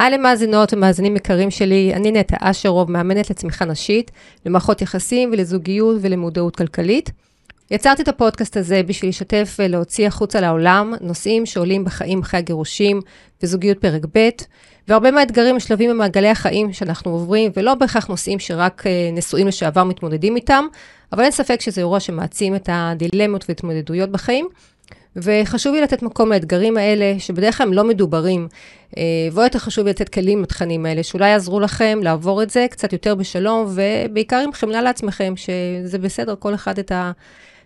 [0.00, 4.10] היי למאזינות ומאזינים יקרים שלי, אני נטע אשרוב, מאמנת לצמיחה נשית,
[4.46, 7.10] למערכות יחסים ולזוגיות ולמודעות כלכלית.
[7.70, 13.00] יצרתי את הפודקאסט הזה בשביל לשתף ולהוציא החוצה לעולם נושאים שעולים בחיים אחרי הגירושים
[13.42, 14.28] וזוגיות פרק ב',
[14.88, 20.36] והרבה מהאתגרים משלבים במעגלי החיים שאנחנו עוברים, ולא בהכרח נושאים שרק אה, נשואים לשעבר מתמודדים
[20.36, 20.64] איתם,
[21.12, 24.48] אבל אין ספק שזה אירוע שמעצים את הדילמות והתמודדויות בחיים.
[25.16, 28.48] וחשוב לי לתת מקום לאתגרים האלה, שבדרך כלל הם לא מדוברים,
[28.96, 29.02] אה,
[29.32, 32.92] ועוד יותר חשוב לי לתת כלים לתכנים האלה, שאולי יעזרו לכם לעבור את זה קצת
[32.92, 37.12] יותר בשלום, ובעיקר עם חמלה לעצמכם, שזה בסדר, כל אחד את, ה,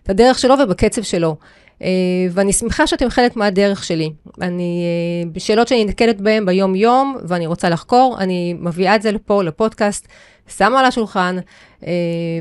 [0.03, 1.35] את הדרך שלו ובקצב שלו.
[1.81, 1.87] אה,
[2.31, 4.11] ואני שמחה שאתם חלק מהדרך שלי.
[4.41, 4.83] אני,
[5.25, 10.07] אה, בשאלות שאני נתקלת בהן ביום-יום, ואני רוצה לחקור, אני מביאה את זה לפה, לפודקאסט,
[10.57, 11.37] שמה על השולחן,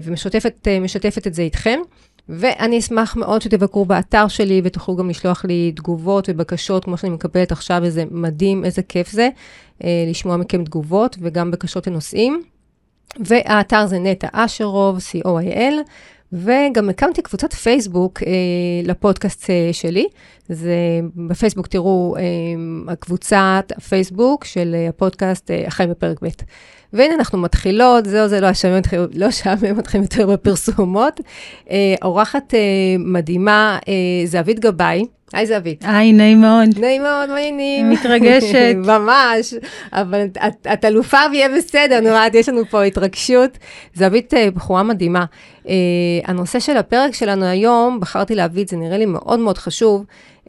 [0.03, 1.81] ומשתפת את זה איתכם.
[2.29, 7.53] ואני אשמח מאוד שתבקרו באתר שלי ותוכלו גם לשלוח לי תגובות ובקשות, כמו שאני מקבלת
[7.53, 9.29] עכשיו, איזה מדהים, איזה כיף זה,
[9.85, 12.43] אה, לשמוע מכם תגובות וגם בקשות לנושאים.
[13.21, 15.75] והאתר זה נטע אשרוב, co.il,
[16.33, 18.33] וגם הקמתי קבוצת פייסבוק אה,
[18.85, 20.07] לפודקאסט אה, שלי.
[20.49, 22.23] זה, בפייסבוק תראו, אה,
[22.93, 26.29] הקבוצת הפייסבוק של אה, הפודקאסט אה, החיים בפרק ב'.
[26.95, 31.21] והנה אנחנו מתחילות, זהו זה, לא אתכם, לא אשמם אתכם יותר בפרסומות.
[31.71, 32.59] אה, אורחת אה,
[32.99, 35.05] מדהימה, אה, זהבית גבאי.
[35.33, 35.85] היי זהבית.
[35.87, 36.79] היי, נעים מאוד.
[36.81, 37.91] נעים מאוד, מה העניינים?
[37.91, 38.77] מתרגשת.
[38.93, 39.55] ממש,
[39.93, 43.59] אבל את, את אלופה ויהיה בסדר, נו, יש לנו פה התרגשות.
[43.95, 45.25] זהבית אה, בחורה מדהימה.
[45.65, 45.67] Uh,
[46.25, 50.05] הנושא של הפרק שלנו היום, בחרתי להביא את זה, נראה לי מאוד מאוד חשוב.
[50.45, 50.49] Uh,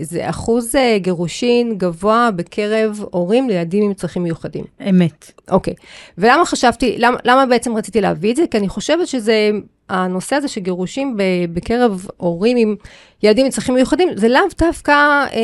[0.00, 4.64] זה אחוז uh, גירושין גבוה בקרב הורים לילדים עם צרכים מיוחדים.
[4.90, 5.32] אמת.
[5.50, 5.74] אוקיי.
[5.74, 5.76] Okay.
[6.18, 8.44] ולמה חשבתי, למה, למה בעצם רציתי להביא את זה?
[8.50, 9.50] כי אני חושבת שזה,
[9.88, 11.16] הנושא הזה של גירושים
[11.52, 12.76] בקרב הורים עם
[13.22, 15.26] ילדים עם צרכים מיוחדים, זה לאו דווקא...
[15.30, 15.34] Uh,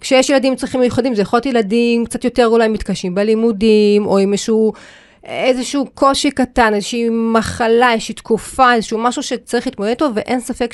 [0.00, 4.18] כשיש ילדים עם צרכים מיוחדים, זה יכול להיות ילדים קצת יותר אולי מתקשים בלימודים, או
[4.18, 4.72] עם איזשהו
[5.24, 10.72] איזשהו קושי קטן, איזושהי מחלה, איזושהי תקופה, איזשהו משהו שצריך להתמודד איתו, ואין ספק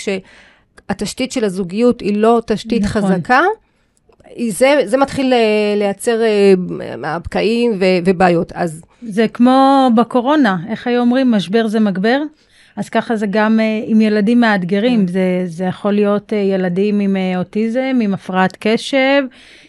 [0.90, 3.02] שהתשתית של הזוגיות היא לא תשתית נכון.
[3.02, 3.40] חזקה.
[4.48, 6.20] זה, זה מתחיל אה, לייצר
[7.22, 8.82] פקעים ו, ובעיות, אז...
[9.02, 11.30] זה כמו בקורונה, איך היו אומרים?
[11.30, 12.22] משבר זה מגבר?
[12.76, 15.12] אז ככה זה גם uh, עם ילדים מאתגרים, כן.
[15.12, 19.22] זה, זה יכול להיות uh, ילדים עם uh, אוטיזם, עם הפרעת קשב,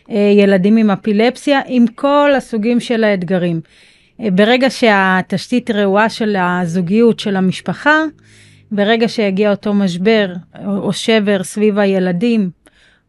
[0.08, 3.62] uh, ילדים עם אפילפסיה, עם כל הסוגים של האתגרים.
[4.20, 8.04] ברגע שהתשתית רעועה של הזוגיות של המשפחה,
[8.72, 10.34] ברגע שיגיע אותו משבר
[10.66, 12.50] או שבר סביב הילדים,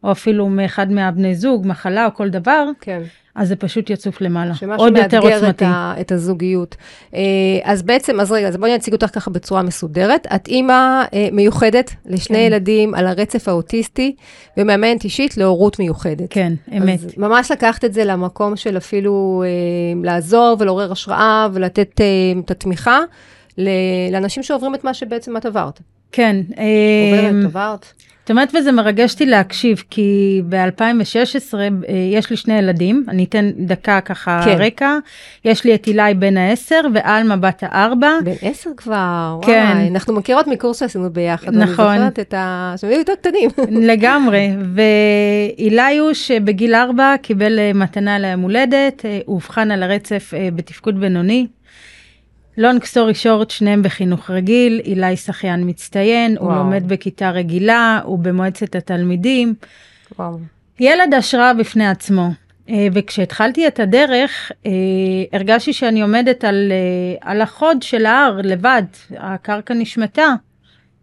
[0.03, 3.01] או אפילו מאחד מהבני זוג, מחלה או כל דבר, כן.
[3.35, 5.35] אז זה פשוט יצוף למעלה, עוד יותר עוצמתי.
[5.35, 6.75] שמשהו מאתגר את הזוגיות.
[7.15, 7.19] אה,
[7.63, 10.27] אז בעצם, אז רגע, אז בואי אני אציג אותך ככה בצורה מסודרת.
[10.35, 12.43] את אימא אה, מיוחדת לשני כן.
[12.43, 14.15] ילדים על הרצף האוטיסטי,
[14.57, 16.27] ומאמנת אישית להורות מיוחדת.
[16.29, 16.99] כן, אמת.
[16.99, 22.01] אז ממש לקחת את זה למקום של אפילו אה, לעזור ולעורר השראה ולתת
[22.45, 22.99] את התמיכה
[24.11, 25.79] לאנשים שעוברים את מה שבעצם את עברת.
[26.11, 26.35] כן.
[26.49, 27.85] עוברת, עברת.
[28.23, 33.51] את אומרת וזה מרגש אותי להקשיב, כי ב-2016 אה, יש לי שני ילדים, אני אתן
[33.57, 34.55] דקה ככה כן.
[34.59, 34.97] רקע.
[35.45, 38.09] יש לי את אילי בן העשר ועלמה בת הארבע.
[38.23, 39.71] בן עשר כבר, כן.
[39.75, 41.55] וואי, אנחנו מכירות מקורס שעשינו ביחד.
[41.55, 41.85] נכון.
[41.87, 42.73] אני זוכרת את ה...
[42.77, 43.49] שהם היו יותר קטנים.
[43.91, 50.33] לגמרי, ואילי הוא שבגיל ארבע קיבל אה, מתנה ליום הולדת, אה, הוא אובחן על הרצף
[50.55, 51.47] בתפקוד בינוני.
[52.57, 56.49] לונג סטורי שורט, שניהם בחינוך רגיל, אילי שחיין מצטיין, וואו.
[56.49, 59.53] הוא לומד בכיתה רגילה, הוא במועצת התלמידים.
[60.19, 60.39] וואו.
[60.79, 62.29] ילד השראה בפני עצמו.
[62.69, 64.71] אה, וכשהתחלתי את הדרך, אה,
[65.33, 68.83] הרגשתי שאני עומדת על, אה, על החוד של ההר לבד,
[69.17, 70.35] הקרקע נשמטה,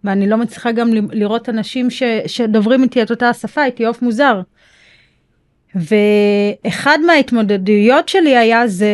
[0.05, 4.41] ואני לא מצליחה גם לראות אנשים ש, שדוברים איתי את אותה השפה, הייתי עוף מוזר.
[5.75, 8.93] ואחד מההתמודדויות שלי היה זה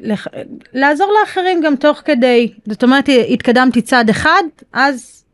[0.00, 0.26] לח...
[0.72, 2.52] לעזור לאחרים גם תוך כדי.
[2.66, 4.42] זאת אומרת, התקדמתי צעד אחד,
[4.72, 5.24] אז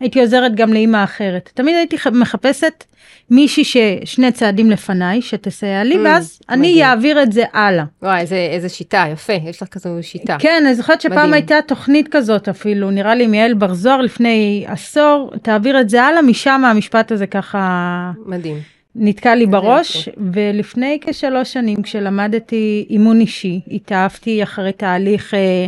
[0.00, 1.50] הייתי עוזרת גם לאימא אחרת.
[1.54, 2.84] תמיד הייתי מחפשת
[3.30, 6.60] מישהי ששני צעדים לפניי, שתסייע לי, mm, ואז מדהים.
[6.60, 7.84] אני אעביר את זה הלאה.
[8.02, 10.36] וואי, איזה, איזה שיטה, יפה, יש לך כזו שיטה.
[10.38, 11.32] כן, אני זוכרת שפעם מדהים.
[11.32, 16.22] הייתה תוכנית כזאת אפילו, נראה לי מיעל בר זוהר לפני עשור, תעביר את זה הלאה,
[16.22, 18.10] משם המשפט הזה ככה...
[18.26, 18.56] מדהים.
[18.96, 25.66] נתקע לי בראש, ולפני כשלוש שנים כשלמדתי אימון אישי, התאהבתי אחרי תהליך אה,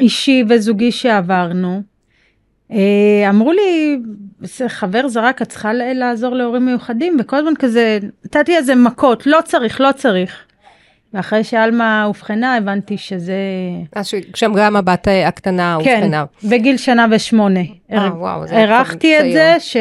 [0.00, 1.82] אישי וזוגי שעברנו.
[2.72, 3.98] אה, אמרו לי,
[4.68, 9.80] חבר זרק, את צריכה לעזור להורים מיוחדים, וכל הזמן כזה, נתתי איזה מכות, לא צריך,
[9.80, 10.46] לא צריך.
[11.14, 13.36] ואחרי שעלמה אובחנה, הבנתי שזה...
[13.92, 16.24] אז שם גם הבת הקטנה כן, אובחנה.
[16.40, 17.60] כן, בגיל שנה ושמונה.
[17.92, 19.76] אה, וואו, זה הערכתי את זה, ש...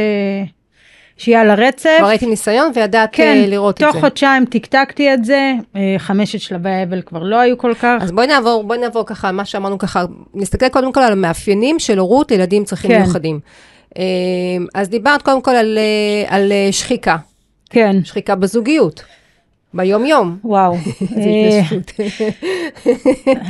[1.17, 1.95] שיהיה על הרצף.
[1.97, 3.85] כבר הייתי ניסיון וידעת כן, אה, לראות את זה.
[3.85, 7.97] תוך חודשיים טקטקתי את זה, אה, חמשת שלבי האבל כבר לא היו כל כך.
[8.01, 11.99] אז בואי נעבור, בואי נעבור ככה, מה שאמרנו ככה, נסתכל קודם כל על המאפיינים של
[11.99, 13.01] הורות לילדים עם צרכים כן.
[13.01, 13.39] מיוחדים.
[13.97, 14.03] אה,
[14.73, 15.77] אז דיברת קודם כל על,
[16.27, 17.17] על שחיקה,
[17.69, 19.03] כן, שחיקה בזוגיות,
[19.73, 20.37] ביום-יום.
[20.43, 20.77] וואו.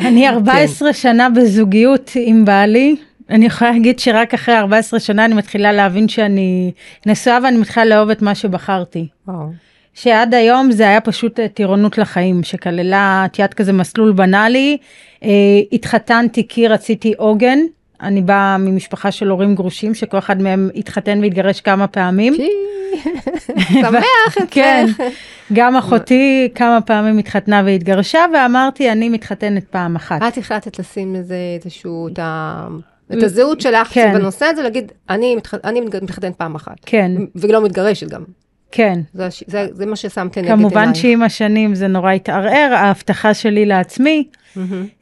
[0.05, 2.95] אני 14 שנה בזוגיות עם בעלי.
[3.29, 6.71] אני יכולה להגיד שרק אחרי 14 שנה אני מתחילה להבין שאני
[7.05, 9.07] נשואה ואני מתחילה לאהוב את מה שבחרתי.
[9.27, 9.49] וואו.
[9.93, 14.77] שעד היום זה היה פשוט אה, טירונות לחיים, שכללה, את יודעת, כזה מסלול בנאלי.
[15.23, 15.29] אה,
[15.71, 17.59] התחתנתי כי רציתי עוגן.
[18.01, 22.33] אני באה ממשפחה של הורים גרושים, שכל אחד מהם התחתן והתגרש כמה פעמים.
[23.81, 25.01] שמח כן, אצלך.
[25.53, 30.21] גם אחותי כמה פעמים התחתנה והתגרשה, ואמרתי, אני מתחתנת פעם אחת.
[30.27, 32.67] את החלטת לשים לזה איזשהו, את ה...
[33.13, 34.13] את הזהות שלך כן.
[34.13, 36.75] בנושא הזה, להגיד, אני מתח- אני מתחתנת פעם אחת.
[36.85, 38.23] כן, ולא מתגרשת גם.
[38.71, 38.99] כן.
[39.13, 40.59] זה, זה, זה מה ששמת לנגד עינייך.
[40.59, 44.27] כמובן שעם השנים זה נורא התערער, ההבטחה שלי לעצמי.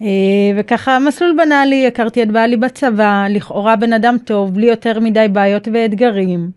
[0.02, 0.08] אה,
[0.58, 5.68] וככה מסלול בנאלי, הכרתי את בעלי בצבא, לכאורה בן אדם טוב, בלי יותר מדי בעיות
[5.74, 6.50] ואתגרים.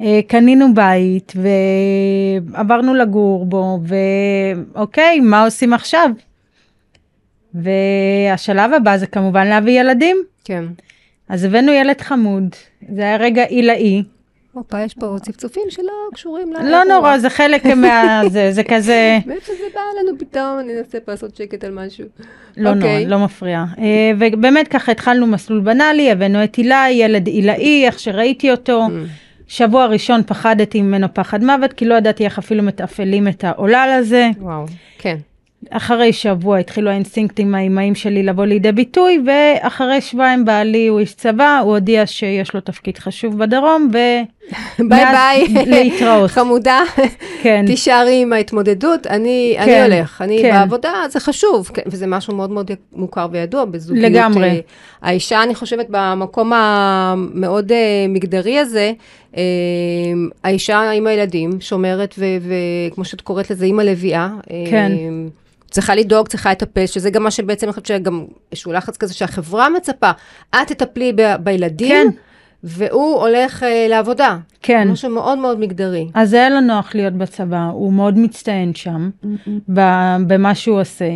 [0.00, 1.32] אה, קנינו בית
[2.52, 3.80] ועברנו לגור בו,
[4.74, 6.10] ואוקיי, מה עושים עכשיו?
[7.54, 10.16] והשלב הבא זה כמובן להביא ילדים.
[10.44, 10.64] כן.
[11.28, 12.48] אז הבאנו ילד חמוד,
[12.88, 14.02] זה היה רגע עילאי,
[14.52, 16.70] הופה, יש פה צפצופים שלא קשורים ל...
[16.70, 18.22] לא נורא, זה חלק מה...
[18.30, 19.18] זה, זה כזה...
[19.26, 22.04] מאיפה זה בא לנו פתאום, אני אנסה פה לעשות שקט על משהו.
[22.56, 23.06] לא נורא, אוקיי.
[23.06, 23.64] לא מפריע.
[23.78, 28.86] אה, ובאמת ככה התחלנו מסלול בנאלי, הבאנו את הילה, ילד עילאי, איך שראיתי אותו.
[28.86, 28.90] Mm.
[29.46, 34.30] שבוע ראשון פחדתי ממנו פחד מוות, כי לא ידעתי איך אפילו מתפעלים את העולל הזה.
[34.40, 34.64] וואו,
[34.98, 35.16] כן.
[35.70, 41.60] אחרי שבוע התחילו האינסטינקטים האימהיים שלי לבוא לידי ביטוי, ואחרי שבועיים בעלי הוא איש צבא,
[41.64, 43.98] הוא הודיע שיש לו תפקיד חשוב בדרום, ו...
[44.88, 45.64] ביי ביי.
[45.66, 46.30] להתראות.
[46.36, 46.80] חמודה,
[47.42, 50.50] כן, תישארי עם ההתמודדות, אני אני כן, הולך, אני כן.
[50.50, 54.12] בעבודה, זה חשוב, כן, וזה משהו מאוד מאוד מוכר וידוע בזוגיות.
[54.12, 54.48] לגמרי.
[54.48, 54.60] אה,
[55.02, 58.92] האישה, אני חושבת, במקום המאוד אה, מגדרי הזה,
[59.36, 59.42] אה,
[60.44, 64.28] האישה עם הילדים, שומרת, וכמו שאת קוראת לזה, אימא לביאה.
[64.50, 64.92] אה, כן.
[65.72, 69.70] צריכה לדאוג, צריכה לטפל, שזה גם מה שבעצם, אני חושבת שגם איזשהו לחץ כזה שהחברה
[69.70, 70.10] מצפה,
[70.50, 72.16] את תטפלי ב- בילדים, כן.
[72.64, 74.36] והוא הולך אה, לעבודה.
[74.62, 74.88] כן.
[74.88, 76.08] משהו מאוד מאוד מגדרי.
[76.14, 79.10] אז זה היה לו נוח להיות בצבא, הוא מאוד מצטיין שם,
[79.68, 81.10] ב- במה שהוא עושה.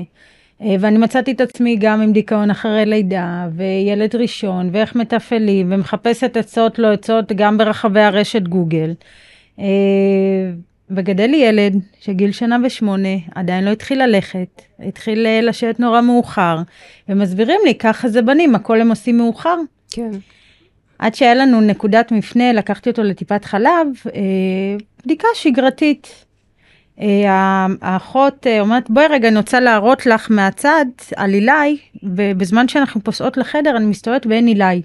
[0.63, 6.37] אה, ואני מצאתי את עצמי גם עם דיכאון אחרי לידה, וילד ראשון, ואיך מתפעלים, ומחפשת
[6.37, 8.93] עצות לא עצות גם ברחבי הרשת גוגל.
[10.91, 16.59] וגדל לי ילד שגיל שנה ושמונה, עדיין לא התחיל ללכת, התחיל אה, לשבת נורא מאוחר,
[17.09, 19.57] ומסבירים לי, ככה זה בנים, הכל הם עושים מאוחר.
[19.91, 20.11] כן.
[20.99, 26.25] עד שהיה לנו נקודת מפנה, לקחתי אותו לטיפת חלב, אה, בדיקה שגרתית.
[27.01, 30.85] אה, האחות אה, אומרת, בואי רגע, אני רוצה להראות לך מהצד
[31.17, 34.83] על עילי, ובזמן שאנחנו פוסעות לחדר, אני מסתובבת ואין עילי.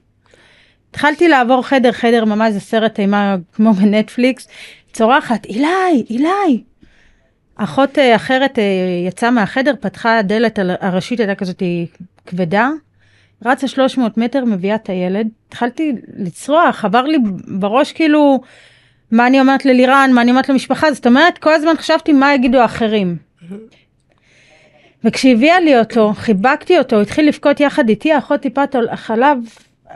[0.90, 4.48] התחלתי לעבור חדר, חדר ממש זה סרט אימה כמו בנטפליקס,
[4.94, 6.64] צורחת, עילי, עילי.
[7.56, 8.64] אחות אה, אחרת אה,
[9.08, 11.64] יצאה מהחדר, פתחה הדלת הראשית, הייתה כזאת
[12.26, 12.70] כבדה,
[13.46, 18.42] רצה 300 מטר, מביאה את הילד, התחלתי לצרוח, עבר לי בראש כאילו,
[19.12, 22.60] מה אני אומרת ללירן, מה אני אומרת למשפחה, זאת אומרת, כל הזמן חשבתי מה יגידו
[22.60, 23.18] האחרים.
[25.04, 29.38] וכשהביאה לי אותו, חיבקתי אותו, התחיל לבכות יחד איתי, האחות טיפת החלב,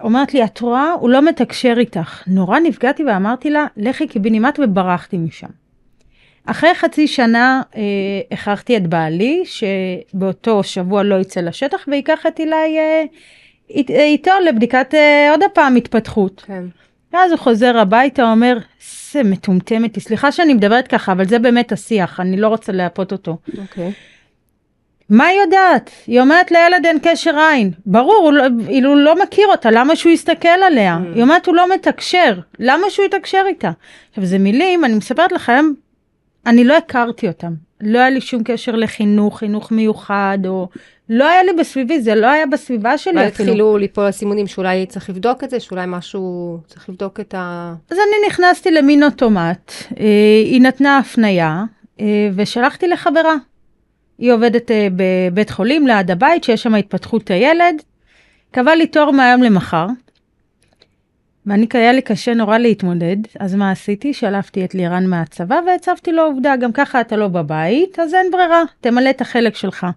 [0.02, 2.24] אומרת לי, את רואה, הוא לא מתקשר איתך.
[2.28, 5.48] נורא נפגעתי ואמרתי לה, לכי קיבינימט וברחתי משם.
[6.46, 7.82] אחרי חצי שנה אה,
[8.32, 13.04] הכרחתי את בעלי, שבאותו שבוע לא יצא לשטח ויקח את אילי אה,
[13.70, 16.44] אית- אה, איתו לבדיקת אה, עוד הפעם התפתחות.
[16.48, 16.64] כן.
[17.14, 18.58] ואז הוא חוזר הביתה, אומר,
[19.12, 23.12] זה מטומטמת, היא." סליחה שאני מדברת ככה, אבל זה באמת השיח, אני לא רוצה להפות
[23.12, 23.38] אותו.
[23.58, 23.92] אוקיי.
[25.10, 25.92] מה היא יודעת?
[26.08, 27.72] היא אומרת לילד אין קשר עין.
[27.86, 28.44] ברור, הוא לא,
[28.86, 30.98] הוא לא מכיר אותה, למה שהוא יסתכל עליה?
[30.98, 31.16] Mm.
[31.16, 33.72] היא אומרת הוא לא מתקשר, למה שהוא יתקשר איתה?
[34.10, 35.66] עכשיו זה מילים, אני מספרת לכם,
[36.46, 37.54] אני לא הכרתי אותם.
[37.82, 40.68] לא היה לי שום קשר לחינוך, חינוך מיוחד, או...
[41.10, 43.28] לא היה לי בסביבי, זה לא היה בסביבה שלי אפילו.
[43.28, 47.74] התחילו ליפול הסימונים שאולי צריך לבדוק את זה, שאולי משהו, צריך לבדוק את ה...
[47.92, 50.06] אז אני נכנסתי למין אוטומט, אה,
[50.46, 51.64] היא נתנה הפנייה,
[52.00, 53.36] אה, ושלחתי לחברה.
[54.18, 57.82] היא עובדת אה, בבית חולים ליד הבית, שיש שם התפתחות הילד.
[58.52, 59.88] קבע לי תור מהיום למחר.
[61.46, 64.14] ואני, היה לי קשה נורא להתמודד, אז מה עשיתי?
[64.14, 68.64] שלפתי את לירן מהצבא והצבתי לו עובדה, גם ככה אתה לא בבית, אז אין ברירה,
[68.82, 69.88] תמלא את החלק שלך.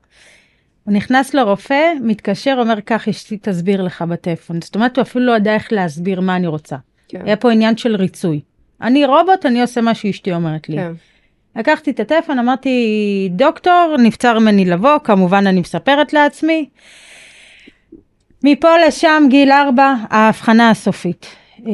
[0.85, 4.61] הוא נכנס לרופא, מתקשר, אומר, קח, אשתי תסביר לך בטלפון.
[4.61, 6.77] זאת אומרת, הוא אפילו לא ידע איך להסביר מה אני רוצה.
[7.09, 7.21] כן.
[7.25, 8.41] היה פה עניין של ריצוי.
[8.83, 10.77] אני רובוט, אני עושה מה שאשתי אומרת לי.
[10.77, 10.93] כן.
[11.59, 16.69] לקחתי את הטלפון, אמרתי, דוקטור, נבצר ממני לבוא, כמובן אני מספרת לעצמי.
[18.45, 21.27] מפה לשם, גיל ארבע, ההבחנה הסופית.
[21.67, 21.73] אה,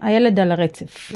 [0.00, 1.12] הילד על הרצף.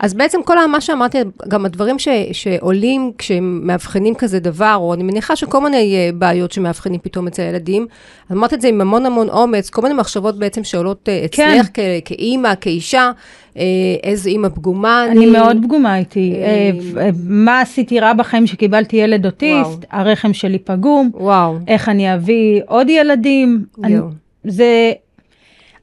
[0.00, 5.36] אז בעצם כל מה שאמרתי, גם הדברים ש, שעולים כשמאבחנים כזה דבר, או אני מניחה
[5.36, 7.86] שכל מיני אה, בעיות שמאבחנים פתאום אצל הילדים,
[8.32, 11.50] אמרת את זה עם המון המון אומץ, כל מיני מחשבות בעצם שעולות אה, כן.
[11.50, 11.98] אצלך כן.
[12.04, 13.10] כאימא, כאישה,
[13.58, 13.64] אה,
[14.02, 16.34] איזה אימא פגומה אני מאוד פגומה איתי.
[16.36, 16.70] אה,
[17.00, 22.60] אה, מה עשיתי רע בחיים שקיבלתי ילד אוטיסט, הרחם שלי פגום, וואו, איך אני אביא
[22.66, 23.64] עוד ילדים.
[23.84, 23.96] אני-.
[24.44, 24.92] זה...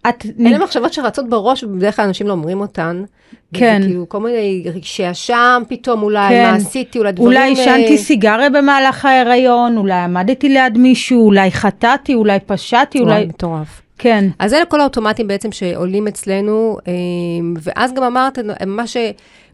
[0.10, 0.26] את...
[0.46, 3.04] אלה מחשבות שרצות בראש, ובדרך כלל אנשים לא אומרים אותן.
[3.54, 3.78] כן.
[3.80, 6.44] וזה כאילו כל מיני רגשי אשם פתאום, אולי כן.
[6.44, 7.28] מה עשיתי, אולי דברים...
[7.28, 13.26] אולי אה, עישנתי סיגריה במהלך ההיריון, אולי עמדתי ליד מישהו, אולי חטאתי, אולי פשעתי, אולי...
[13.26, 13.82] מטורף.
[13.98, 16.94] כן, אז אלה כל האוטומטים בעצם שעולים אצלנו, אה,
[17.62, 18.98] ואז גם אמרת, מה ש...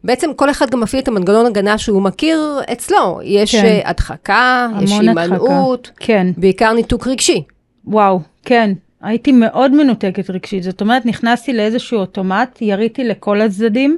[0.04, 3.20] בעצם כל אחד גם מפעיל את המנגנון הגנה שהוא מכיר אצלו.
[3.24, 3.66] יש כן.
[3.66, 4.92] אה, הדחקה, יש.
[4.92, 7.44] הימנעות, כן, בעיקר ניתוק רגשי.
[7.86, 8.74] וואו, כן.
[9.02, 13.98] הייתי מאוד מנותקת רגשית, זאת אומרת, נכנסתי לאיזשהו אוטומט, יריתי לכל הצדדים.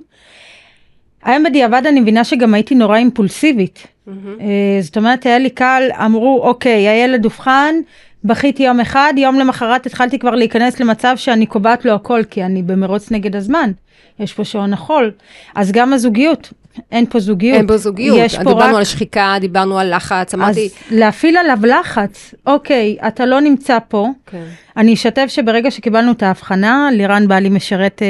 [1.24, 3.88] היום בדיעבד אני מבינה שגם הייתי נורא אימפולסיבית.
[4.08, 7.76] אה, זאת אומרת, היה לי קל, אמרו, אוקיי, הילד אובחן,
[8.24, 12.64] בכיתי יום אחד, יום למחרת התחלתי כבר להיכנס למצב שאני קובעת לו הכל, כי אני
[12.64, 13.72] במרוץ נגד הזמן.
[14.20, 15.12] יש פה שעון החול.
[15.56, 16.54] אז גם הזוגיות,
[16.92, 17.58] אין פה זוגיות.
[17.58, 18.18] אין בו זוגיות.
[18.20, 18.76] יש פה דיברנו רק...
[18.76, 20.70] על שחיקה, דיברנו על לחץ, אז אמרתי...
[20.92, 24.08] להפעיל עליו לחץ, אוקיי, אתה לא נמצא פה.
[24.26, 24.44] כן.
[24.78, 28.08] אני אשתף שברגע שקיבלנו את ההבחנה, לירן בעלי משרת אה,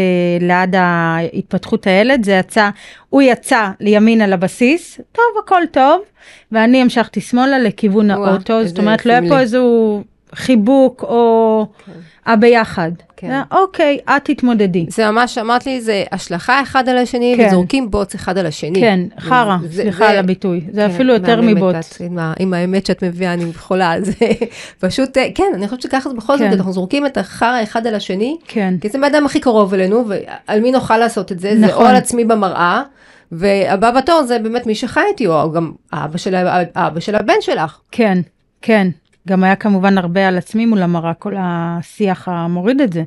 [0.48, 0.76] ליד
[1.34, 2.70] התפתחות הילד, זה יצא,
[3.10, 6.02] הוא יצא לימין על הבסיס, טוב, הכל טוב,
[6.52, 9.40] ואני המשכתי שמאלה לכיוון וואו, האוטו, זאת אומרת, לא היה פה סמלי.
[10.36, 11.66] חיבוק או
[12.26, 12.92] הביחד.
[13.18, 13.30] כן.
[13.32, 14.86] היה, אוקיי, את תתמודדי.
[14.90, 17.48] זה ממש, אמרת לי, זה השלכה אחד על השני, כן.
[17.48, 18.80] וזורקים בוץ אחד על השני.
[18.82, 22.02] כן, חרא, סליחה על הביטוי, זה כן, אפילו יותר מבוץ.
[22.02, 24.14] עם, ה- עם האמת שאת מביאה, אני חולה על זה.
[24.80, 26.54] פשוט, אה, כן, אני חושבת שככה זה בכל זאת, כן.
[26.54, 30.60] אנחנו זורקים את החרא אחד על השני, כן, כי זה האדם הכי קרוב אלינו, ועל
[30.60, 31.58] מי נוכל לעשות את זה?
[31.60, 31.86] זה או נכון.
[31.88, 32.84] על עצמי במראה,
[33.32, 36.36] והבא בתור זה באמת מי שחי איתי, או גם אבא של,
[36.76, 37.80] אבא של הבן שלך.
[37.92, 38.18] כן,
[38.62, 38.88] כן.
[39.30, 43.04] גם היה כמובן הרבה על עצמי מול המראה, כל השיח המוריד את זה.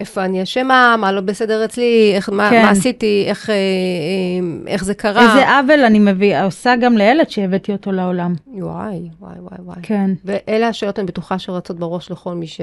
[0.00, 2.62] איפה אני אשמה, מה לא בסדר אצלי, איך, מה, כן.
[2.62, 5.22] מה עשיתי, איך, אה, אה, איך זה קרה.
[5.22, 8.34] איזה עוול אני מביאה, עושה גם לילד שהבאתי אותו לעולם.
[8.46, 9.76] וואי, וואי, וואי, וואי.
[9.82, 10.10] כן.
[10.24, 12.60] ואלה השאלות, אני בטוחה שרצות בראש לכל מי ש...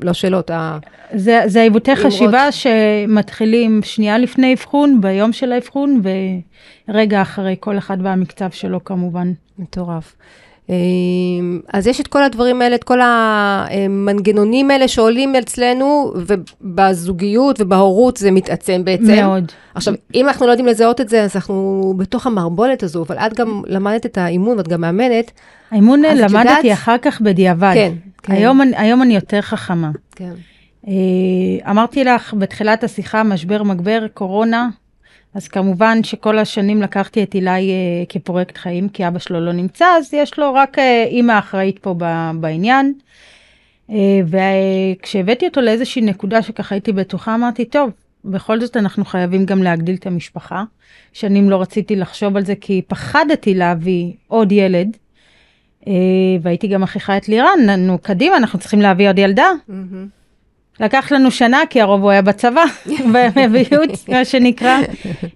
[0.00, 0.78] לא שאלות, ה...
[1.14, 1.96] זה, זה עיוותי.
[1.96, 6.02] חשיבה שמתחילים שנייה לפני אבחון, ביום של האבחון,
[6.88, 9.32] ורגע אחרי, כל אחד והמקצב שלו כמובן.
[9.58, 10.14] מטורף.
[10.70, 10.74] אמ,
[11.72, 18.30] אז יש את כל הדברים האלה, את כל המנגנונים האלה שעולים אצלנו, ובזוגיות ובהורות זה
[18.30, 19.14] מתעצם בעצם.
[19.14, 19.52] מאוד.
[19.74, 23.34] עכשיו, אם אנחנו לא יודעים לזהות את זה, אז אנחנו בתוך המערבולת הזו, אבל את
[23.34, 25.30] גם למדת את האימון ואת גם מאמנת.
[25.70, 27.70] האימון למדתי יודעת- אחר כך בדיעבד.
[27.74, 28.32] כן, כן.
[28.32, 29.90] היום, אני- היום אני יותר חכמה.
[30.16, 30.32] כן.
[30.88, 30.92] אה,
[31.70, 34.68] אמרתי לך בתחילת השיחה, משבר מגבר, קורונה,
[35.38, 39.86] אז כמובן שכל השנים לקחתי את אילי אה, כפרויקט חיים, כי אבא שלו לא נמצא,
[39.98, 42.94] אז יש לו רק אה, אימא אחראית פה ב- בעניין.
[43.90, 47.90] אה, וכשהבאתי אותו לאיזושהי נקודה שככה הייתי בטוחה, אמרתי, טוב,
[48.24, 50.64] בכל זאת אנחנו חייבים גם להגדיל את המשפחה.
[51.12, 54.96] שנים לא רציתי לחשוב על זה, כי פחדתי להביא עוד ילד.
[55.86, 55.92] אה,
[56.42, 59.48] והייתי גם מכריחה את לירן, נו, קדימה, אנחנו צריכים להביא עוד ילדה.
[59.68, 60.17] מהמם.
[60.80, 62.64] לקח לנו שנה, כי הרוב הוא היה בצבא,
[63.52, 64.78] בייעוץ, מה שנקרא.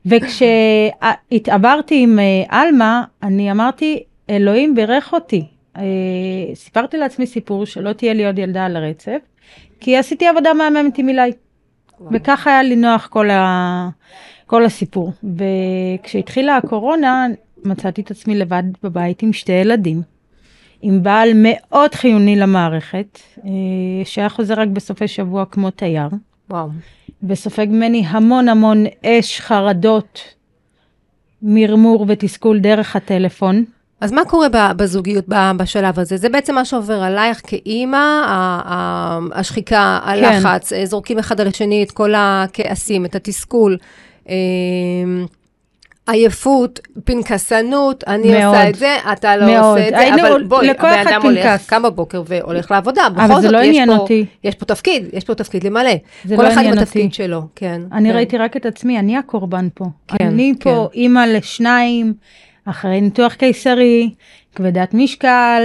[0.07, 5.45] וכשהתעברתי עם אה, עלמה, אני אמרתי, אלוהים בירך אותי.
[5.77, 5.83] אה,
[6.55, 9.19] סיפרתי לעצמי סיפור שלא תהיה לי עוד ילדה על הרצף,
[9.81, 11.33] כי עשיתי עבודה מהממת עם אילי.
[12.11, 13.89] וככה היה לי נוח כל, ה...
[14.47, 15.13] כל הסיפור.
[15.37, 17.27] וכשהתחילה הקורונה,
[17.65, 20.03] מצאתי את עצמי לבד בבית עם שתי ילדים.
[20.83, 23.51] עם בעל מאוד חיוני למערכת, אה,
[24.05, 26.09] שהיה חוזר רק בסופי שבוע כמו תייר,
[26.51, 26.69] וואו.
[27.23, 30.19] וסופג ממני המון המון אש, חרדות,
[31.43, 33.65] מרמור ותסכול דרך הטלפון.
[34.01, 35.25] אז מה קורה בזוגיות
[35.57, 36.17] בשלב הזה?
[36.17, 38.23] זה בעצם מה שעובר עלייך כאימא,
[39.35, 43.77] השחיקה, הלחץ, אה, זורקים אחד על השני את כל הכעסים, את התסכול,
[44.29, 44.35] אה,
[46.09, 48.45] עייפות, פנקסנות, אני מאוד.
[48.55, 49.65] עושה את זה, אתה לא מאוד.
[49.79, 51.67] עושה את זה, היינו- אבל בואי, הבן אדם הולך.
[51.67, 54.27] קם בבוקר והולך לעבודה, אבל בכל זה זאת, לא יש פה- אותי.
[54.45, 55.91] יש פה תפקיד, יש פה תפקיד למלא.
[56.25, 57.15] זה כל לא אחד עם התפקיד.
[57.15, 57.83] שלו, כן.
[57.93, 58.15] אני כן.
[58.15, 59.85] ראיתי רק את עצמי, אני הקורבן פה.
[60.09, 60.99] כן, אני פה כן.
[60.99, 62.15] אימא לשניים,
[62.65, 64.11] אחרי ניתוח קיסרי,
[64.55, 65.63] כבדת משקל,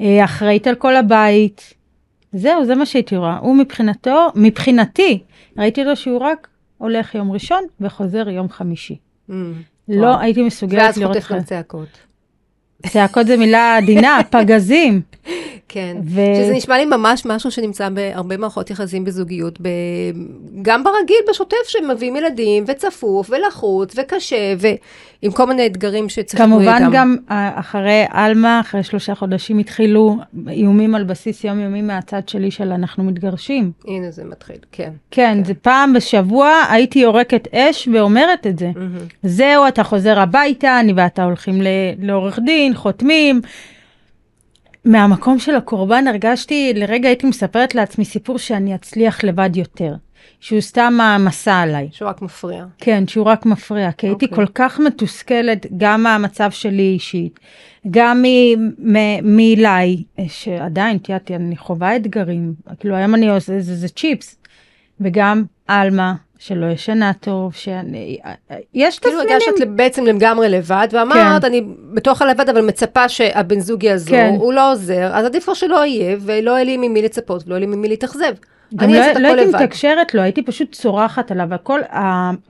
[0.00, 1.74] אה, אחראית על כל הבית.
[2.32, 3.38] זהו, זה מה שהייתי רואה.
[3.40, 5.18] הוא מבחינתו, מבחינתי,
[5.58, 8.96] ראיתי לו שהוא רק הולך יום ראשון וחוזר יום חמישי.
[9.30, 9.32] Mm.
[9.90, 10.18] לא.
[10.20, 11.42] הייתי מסוגלת ואז לראות חוטף גם.
[11.42, 11.88] צעקות.
[12.86, 15.00] צעקות זה מילה עדינה, פגזים.
[15.68, 15.96] כן.
[16.04, 19.68] ו- שזה נשמע לי ממש משהו שנמצא בהרבה מערכות יחסים בזוגיות, ב...
[20.62, 24.54] גם ברגיל, בשוטף, שמביאים ילדים, וצפוף, ולחוץ, וקשה,
[25.22, 26.90] ועם כל מיני אתגרים שצריכים כמובן איתם.
[26.92, 30.16] גם אה, אחרי עלמה, אחרי שלושה חודשים התחילו
[30.48, 33.72] איומים על בסיס יומיומי מהצד שלי של אנחנו מתגרשים.
[33.86, 34.90] הנה זה מתחיל, כן.
[35.10, 38.70] כן, זה פעם בשבוע הייתי יורקת אש ואומרת את זה.
[38.76, 38.98] מהמם.
[39.22, 41.66] זהו, אתה חוזר הביתה, אני ואתה הולכים ל-
[41.98, 43.40] לעורך דין, חותמים.
[44.84, 49.94] מהמקום של הקורבן הרגשתי, לרגע הייתי מספרת לעצמי סיפור שאני אצליח לבד יותר.
[50.40, 51.88] שהוא סתם מעמסה עליי.
[51.92, 52.64] שהוא רק מפריע.
[52.78, 54.36] כן, שהוא רק מפריע, כי הייתי אוקיי.
[54.36, 57.40] כל כך מתוסכלת גם מהמצב שלי אישית,
[57.90, 63.74] גם מ- מ- מאילי, שעדיין, את יודעת, אני חווה אתגרים, כאילו היום אני עושה, זה,
[63.74, 64.36] זה צ'יפס,
[65.00, 68.18] וגם עלמה, שלא ישנה טוב, שאני,
[68.74, 69.36] יש כאילו תסמינים.
[69.36, 71.46] הגשת בעצם לגמרי לבד, ואמרת, כן.
[71.46, 71.62] אני
[71.94, 74.34] בתוך הלבד, אבל מצפה שהבן זוג יעזור, כן.
[74.38, 77.60] הוא לא עוזר, אז עדיף לו שלא יהיה, ולא יהיה לי ממי לצפות, ולא יהיה
[77.60, 78.32] לי ממי להתאכזב.
[78.74, 79.62] גם אני לא, לא הייתי לבד.
[79.62, 81.80] מתקשרת לו, הייתי פשוט צורחת עליו, הכל,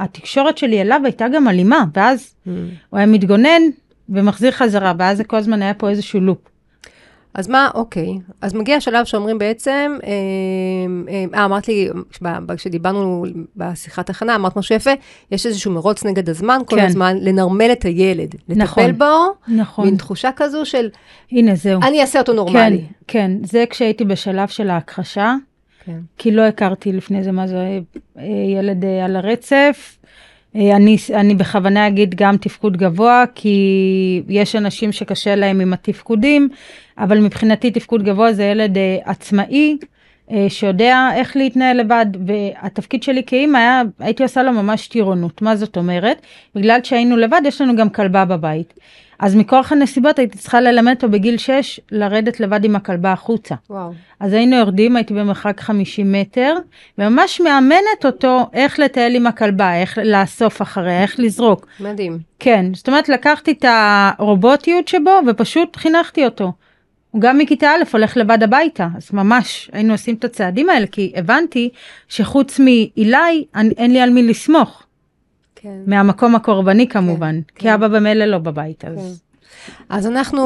[0.01, 2.51] התקשורת שלי אליו הייתה גם אלימה, ואז Mm.
[2.91, 3.63] הוא היה מתגונן
[4.09, 6.39] ומחזיר חזרה, ואז זה כל הזמן היה פה איזשהו לופ.
[7.35, 10.11] אז מה, אוקיי, אז מגיע השלב שאומרים בעצם, אה,
[11.09, 11.89] אה, אה, אמרת לי,
[12.57, 13.25] כשדיברנו
[13.57, 14.91] בשיחת הכנה, אמרת משהו יפה,
[15.31, 16.87] יש איזשהו מרוץ נגד הזמן, כל כן.
[16.87, 18.99] הזמן לנרמל את הילד, לטפל נכון.
[18.99, 19.05] בו,
[19.49, 19.85] נכון.
[19.85, 20.89] מין תחושה כזו של,
[21.33, 21.81] הנה זהו.
[21.83, 22.85] אני אעשה אותו כן, נורמלי.
[23.07, 25.35] כן, זה כשהייתי בשלב של ההכחשה,
[25.85, 25.99] כן.
[26.19, 27.79] כי לא הכרתי לפני זה מה זה
[28.19, 28.25] אה,
[28.59, 29.99] ילד אה, על הרצף.
[30.57, 36.49] אה, אני, אני בכוונה אגיד גם תפקוד גבוה, כי יש אנשים שקשה להם עם התפקודים,
[36.99, 39.77] אבל מבחינתי תפקוד גבוה זה ילד עצמאי,
[40.49, 45.43] שיודע איך להתנהל לבד, והתפקיד שלי כאימא היה, הייתי עושה לו ממש טירונות.
[45.43, 46.23] מה זאת אומרת?
[46.55, 48.75] בגלל שהיינו לבד, יש לנו גם כלבה בבית.
[49.19, 53.55] אז מכוח הנסיבות הייתי צריכה ללמד אותו בגיל 6 לרדת לבד עם הכלבה החוצה.
[53.71, 53.93] וואו.
[54.21, 56.55] אז היינו יורדים, הייתי במרחק 50 מטר,
[56.99, 61.67] וממש מאמנת אותו איך לטייל עם הכלבה, איך לאסוף אחריה, איך לזרוק.
[61.81, 62.19] מדהים.
[62.39, 66.53] כן, זאת אומרת, לקחתי את הרובוטיות שבו ופשוט חינכתי אותו.
[67.11, 71.13] הוא גם מכיתה א' הולך לבד הביתה, אז ממש היינו עושים את הצעדים האלה, כי
[71.17, 71.69] הבנתי
[72.09, 73.45] שחוץ מאילי,
[73.79, 74.83] אין לי על מי לסמוך,
[75.57, 75.79] כן.
[75.87, 77.73] מהמקום הקורבני כמובן, כי כן.
[77.73, 79.21] אבא במילא לא בבית, אז...
[79.89, 80.41] אז אנחנו,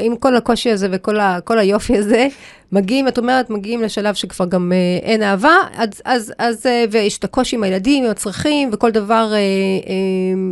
[0.00, 2.26] עם כל הקושי הזה וכל ה, כל היופי הזה,
[2.72, 4.78] מגיעים, את אומרת, מגיעים לשלב שכבר גם אה,
[5.08, 9.28] אין אהבה, אז, אז, אז, אה, ויש את הקושי עם הילדים, עם הצרכים, וכל דבר
[9.32, 9.42] אה, אה,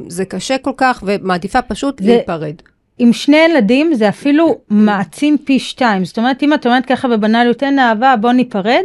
[0.08, 2.54] זה קשה כל כך, ומעדיפה פשוט זה- להיפרד.
[2.98, 6.04] עם שני ילדים זה אפילו מעצים פי שתיים.
[6.04, 8.84] זאת אומרת, אם את אומרת ככה בבנאליות, אין אהבה, בוא ניפרד.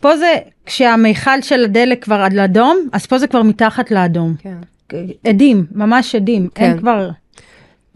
[0.00, 0.34] פה זה,
[0.66, 4.34] כשהמיכל של הדלק כבר עד לאדום, אז פה זה כבר מתחת לאדום.
[4.38, 4.56] כן.
[5.26, 6.48] עדים, ממש עדים.
[6.54, 6.64] כן.
[6.64, 7.10] אין כבר...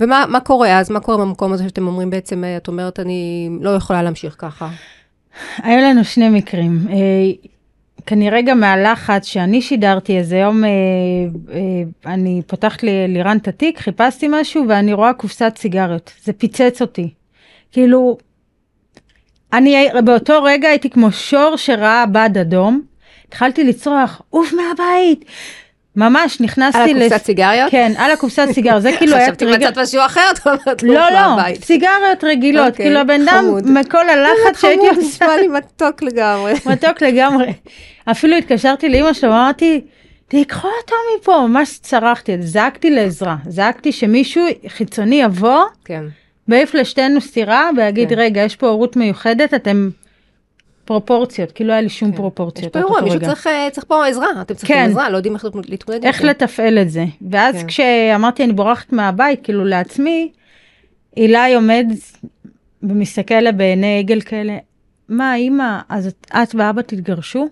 [0.00, 0.90] ומה מה קורה אז?
[0.90, 4.68] מה קורה במקום הזה שאתם אומרים בעצם, אה, את אומרת, אני לא יכולה להמשיך ככה.
[5.58, 6.86] היו לנו שני מקרים.
[8.00, 10.70] אה, כנראה גם מהלחץ שאני שידרתי איזה יום, אה,
[11.54, 16.12] אה, אני פותחת לי לירן את התיק, חיפשתי משהו ואני רואה קופסת סיגריות.
[16.24, 17.10] זה פיצץ אותי.
[17.72, 18.18] כאילו,
[19.52, 22.82] אני באותו רגע הייתי כמו שור שראה בד אדום.
[23.28, 25.24] התחלתי לצרוח, עוף מהבית.
[25.96, 27.70] ממש נכנסתי על הקופסת סיגריות?
[27.70, 28.82] כן, על הקופסת סיגריות.
[28.82, 29.68] זה כאילו היה חשבתי טריגר.
[29.70, 31.64] מצאת משהו אחר, את אומרת, לא, "עוף לא, מהבית".
[31.64, 32.66] סיגריות רגילות.
[32.70, 33.74] אוקיי, כאילו הבן אדם.
[33.74, 35.00] מכל הלחץ שהייתי עושה.
[35.00, 36.52] נשמע לי מתוק לגמרי.
[36.72, 37.52] מתוק לגמרי.
[38.10, 39.80] אפילו התקשרתי לאמא שלו, אמרתי,
[40.28, 46.02] תיקחו אותו מפה, ממש צרחתי, זעקתי לעזרה, זעקתי שמישהו חיצוני יבוא, כן.
[46.48, 48.14] ויעיף לשתינו סטירה, ויגיד, כן.
[48.18, 49.88] רגע, יש פה הורות מיוחדת, אתם
[50.86, 52.72] פרופורציות, כי לא היה לי שום יש פרופורציות.
[52.72, 53.20] פה עד אירוע, מישהו.
[53.20, 54.90] צריך, אה, צריך פה עזרה, אתם צריכים כן.
[54.90, 56.26] עזרה, לא יודעים איך להתמודד עם איך זה.
[56.26, 57.04] לתפעל את זה.
[57.30, 57.66] ואז כן.
[57.66, 60.32] כשאמרתי, אני בורחת מהבית, כאילו לעצמי,
[61.16, 61.86] אילי עומד
[62.82, 64.58] ומסתכל לה בעיני עגל כאלה,
[65.08, 67.48] מה, אמא, אז את, את ואבא תתגרשו?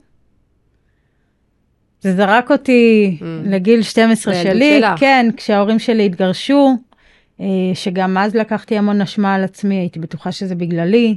[2.00, 3.24] זה זרק אותי Mm.
[3.48, 5.00] לגיל 12 לילדות שלי, שלך.
[5.00, 6.76] כן, כשההורים שלי התגרשו,
[7.40, 11.16] אה, שגם אז לקחתי המון אשמה על עצמי, הייתי בטוחה שזה בגללי.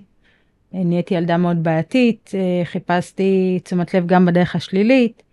[0.73, 5.23] נהייתי ילדה מאוד בעייתית, אה, חיפשתי תשומת לב גם בדרך השלילית,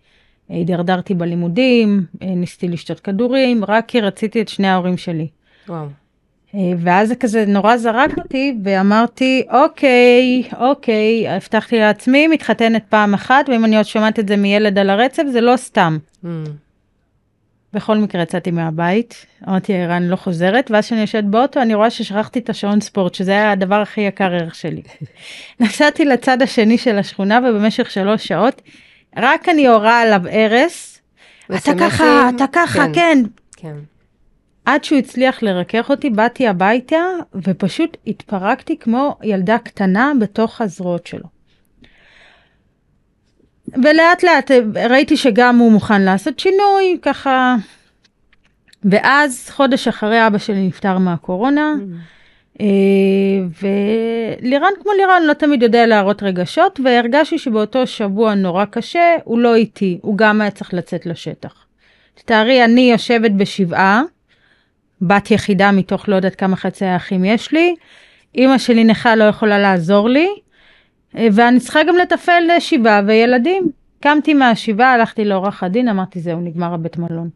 [0.51, 5.27] אה, הידרדרתי בלימודים, אה, ניסיתי לשתות כדורים, רק כי רציתי את שני ההורים שלי.
[5.69, 5.87] וואו.
[6.77, 13.65] ואז זה כזה נורא זרק אותי, ואמרתי, אוקיי, אוקיי, הבטחתי לעצמי, מתחתנת פעם אחת, ואם
[13.65, 15.97] אני עוד שומעת את זה מילד על הרצף, זה לא סתם.
[16.23, 16.27] Mm.
[17.75, 22.39] בכל מקרה יצאתי מהבית, אמרתי ערן לא חוזרת, ואז כשאני יושבת באוטו אני רואה ששכחתי
[22.39, 24.81] את השעון ספורט, שזה היה הדבר הכי יקר ערך שלי.
[25.59, 28.61] נסעתי לצד השני של השכונה ובמשך שלוש שעות,
[29.17, 31.01] רק אני הורה עליו הרס,
[31.45, 32.93] אתה ככה, אתה ככה, כן.
[32.93, 33.23] כן.
[33.57, 33.75] כן.
[34.65, 37.01] עד שהוא הצליח לרכך אותי, באתי הביתה
[37.35, 41.34] ופשוט התפרקתי כמו ילדה קטנה בתוך הזרועות שלו.
[43.73, 47.55] ולאט לאט אה, ראיתי שגם הוא מוכן לעשות שינוי, ככה.
[48.83, 51.73] ואז חודש אחרי אבא שלי נפטר מהקורונה,
[52.61, 52.65] אה,
[53.61, 59.55] ולירן כמו לירן לא תמיד יודע להראות רגשות, והרגשתי שבאותו שבוע נורא קשה, הוא לא
[59.55, 61.65] איתי, הוא גם היה צריך לצאת לשטח.
[62.13, 64.01] תתארי, אני יושבת בשבעה,
[65.01, 67.75] בת יחידה מתוך לא יודעת כמה חצי האחים יש לי,
[68.35, 70.29] אימא שלי נכה לא יכולה לעזור לי,
[71.31, 73.69] ואני צריכה גם לתפעל אה, שבעה וילדים.
[73.99, 77.29] קמתי מהשבעה, הלכתי לעורך הדין, אמרתי זהו, נגמר הבית מלון.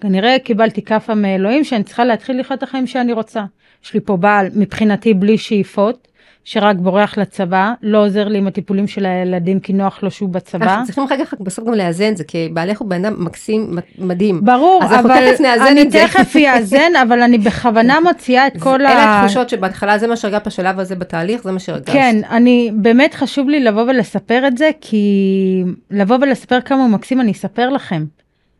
[0.00, 3.44] כנראה קיבלתי כאפה מאלוהים שאני צריכה להתחיל לחיות את החיים שאני רוצה.
[3.84, 6.08] יש לי פה בעל, מבחינתי בלי שאיפות,
[6.44, 10.64] שרק בורח לצבא, לא עוזר לי עם הטיפולים של הילדים כי נוח לו שהוא בצבא.
[10.64, 14.44] אנחנו צריכים אחר כך בסוף גם לאזן זה, כי בעלך הוא בן אדם מקסים, מדהים.
[14.44, 15.90] ברור, אז אבל תכף אני.
[15.90, 18.92] תכף אאזן, אבל אני בכוונה מוציאה את כל ה...
[18.92, 21.92] אלה התחושות שבהתחלה זה מה שהרגשת בשלב הזה בתהליך, זה מה שהרגשת.
[21.92, 27.20] כן, אני, באמת חשוב לי לבוא ולספר את זה, כי לבוא ולספר כמה הוא מקסים,
[27.20, 28.04] אני אספר לכם.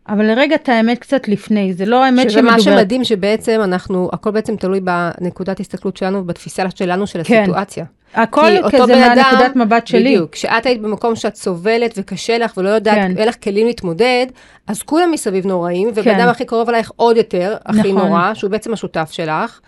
[0.09, 2.61] אבל לרגע את האמת קצת לפני, זה לא האמת שזה מה.
[2.61, 7.43] שמדהים שבעצם אנחנו, הכל בעצם תלוי בנקודת הסתכלות שלנו ובתפיסה שלנו של כן.
[7.43, 7.85] הסיטואציה.
[8.15, 10.01] הכל כזה מהנקודת מבט שלי.
[10.01, 13.17] בדיוק, כשאת היית במקום שאת סובלת וקשה לך ולא יודעת, כן.
[13.17, 14.27] אין לך כלים להתמודד,
[14.67, 16.21] אז כולם מסביב נוראים, ובן כן.
[16.21, 18.09] אדם הכי קרוב אלייך עוד יותר, הכי נכון.
[18.09, 19.61] נורא, שהוא בעצם השותף שלך.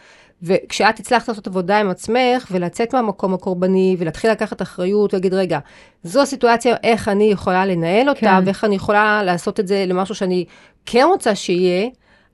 [0.43, 5.59] וכשאת הצלחת לעשות עבודה עם עצמך, ולצאת מהמקום הקורבני, ולהתחיל לקחת אחריות, ולהגיד, רגע,
[6.05, 8.43] זו סיטואציה, איך אני יכולה לנהל אותה, כן.
[8.45, 10.45] ואיך אני יכולה לעשות את זה למשהו שאני
[10.87, 11.89] כן רוצה שיהיה.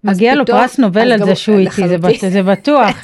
[0.04, 1.88] מגיע לו פתאום- פרס נובל על זה שהוא איתי,
[2.20, 2.96] זה זה בטוח.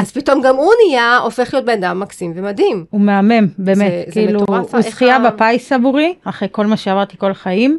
[0.00, 2.84] אז פתאום גם הוא נהיה, הופך להיות בן אדם מקסים ומדהים.
[2.90, 6.76] הוא מהמם, באמת, זה- זה כאילו, מטורף, הוא זכייה ה- בפיס עבורי, אחרי כל מה
[6.76, 7.78] שעברתי כל החיים.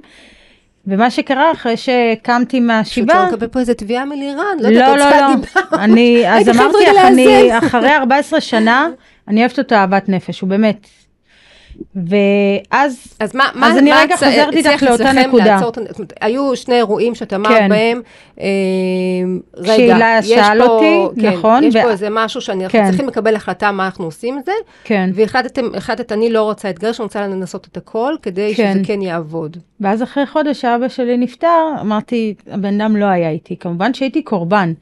[0.87, 4.99] ומה שקרה אחרי שקמתי פשוט מהשבעה, לא נקבל פה איזה תביעה מלירן, לא לא, יודעת,
[4.99, 5.83] לא, לא, דיבה.
[5.83, 7.57] אני, אז אמרתי לך, אני.
[7.57, 8.87] אחרי 14 שנה,
[9.27, 10.87] אני אוהבת אותו אהבת נפש, הוא באמת.
[11.95, 15.45] ואז, אז מה, מה, אז אני מה רגע הצ- חוזרת איתך לאותה נקודה.
[15.45, 17.69] לעצור את זאת אומרת, היו שני אירועים שאת אמרת כן.
[17.69, 18.01] בהם,
[18.39, 18.45] אה,
[19.57, 22.85] רגע, יש שאל פה- אותי, כן, נכון, יש ו- פה איזה משהו שאנחנו כן.
[22.87, 24.51] צריכים לקבל החלטה מה אנחנו עושים עם זה,
[24.83, 25.09] כן.
[25.13, 28.73] והחלטתם, החלטת, אני לא רוצה את גרש, אני רוצה לנסות את הכל, כדי כן.
[28.73, 29.57] שזה כן יעבוד.
[29.81, 31.47] ואז אחרי חודש אבא שלי נפטר,
[31.81, 33.55] אמרתי, הבן אדם לא היה איתי.
[33.59, 34.73] כמובן שהייתי קורבן.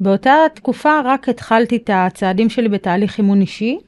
[0.00, 3.78] באותה תקופה רק התחלתי את הצעדים שלי בתהליך אימון אישי,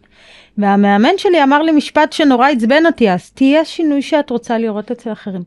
[0.59, 5.13] והמאמן שלי אמר לי משפט שנורא עצבן אותי אז, תהיה שינוי שאת רוצה לראות אצל
[5.13, 5.43] אחרים.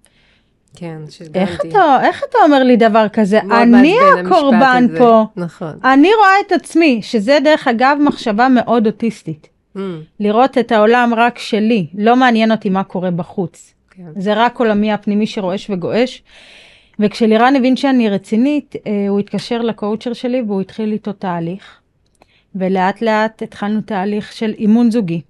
[0.75, 1.39] כן, שגנתי.
[1.39, 3.39] איך אתה, איך אתה אומר לי דבר כזה?
[3.39, 4.87] אני הקורבן.
[4.97, 5.25] פה.
[5.35, 5.73] נכון.
[5.83, 9.47] אני רואה את עצמי, שזה דרך אגב מחשבה מאוד אוטיסטית.
[9.75, 9.79] Mm,
[10.19, 13.73] לראות את העולם רק שלי, לא מעניין אותי מה קורה בחוץ.
[13.91, 14.03] כן.
[14.15, 16.23] זה רק עולמי הפנימי שרועש וגועש.
[16.99, 21.79] וכשלירן הבין שאני רצינית, אה, הוא התקשר לקואוצ'ר שלי והוא התחיל איתו תהליך.
[22.55, 25.21] ולאט לאט התחלנו תהליך של אימון זוגי.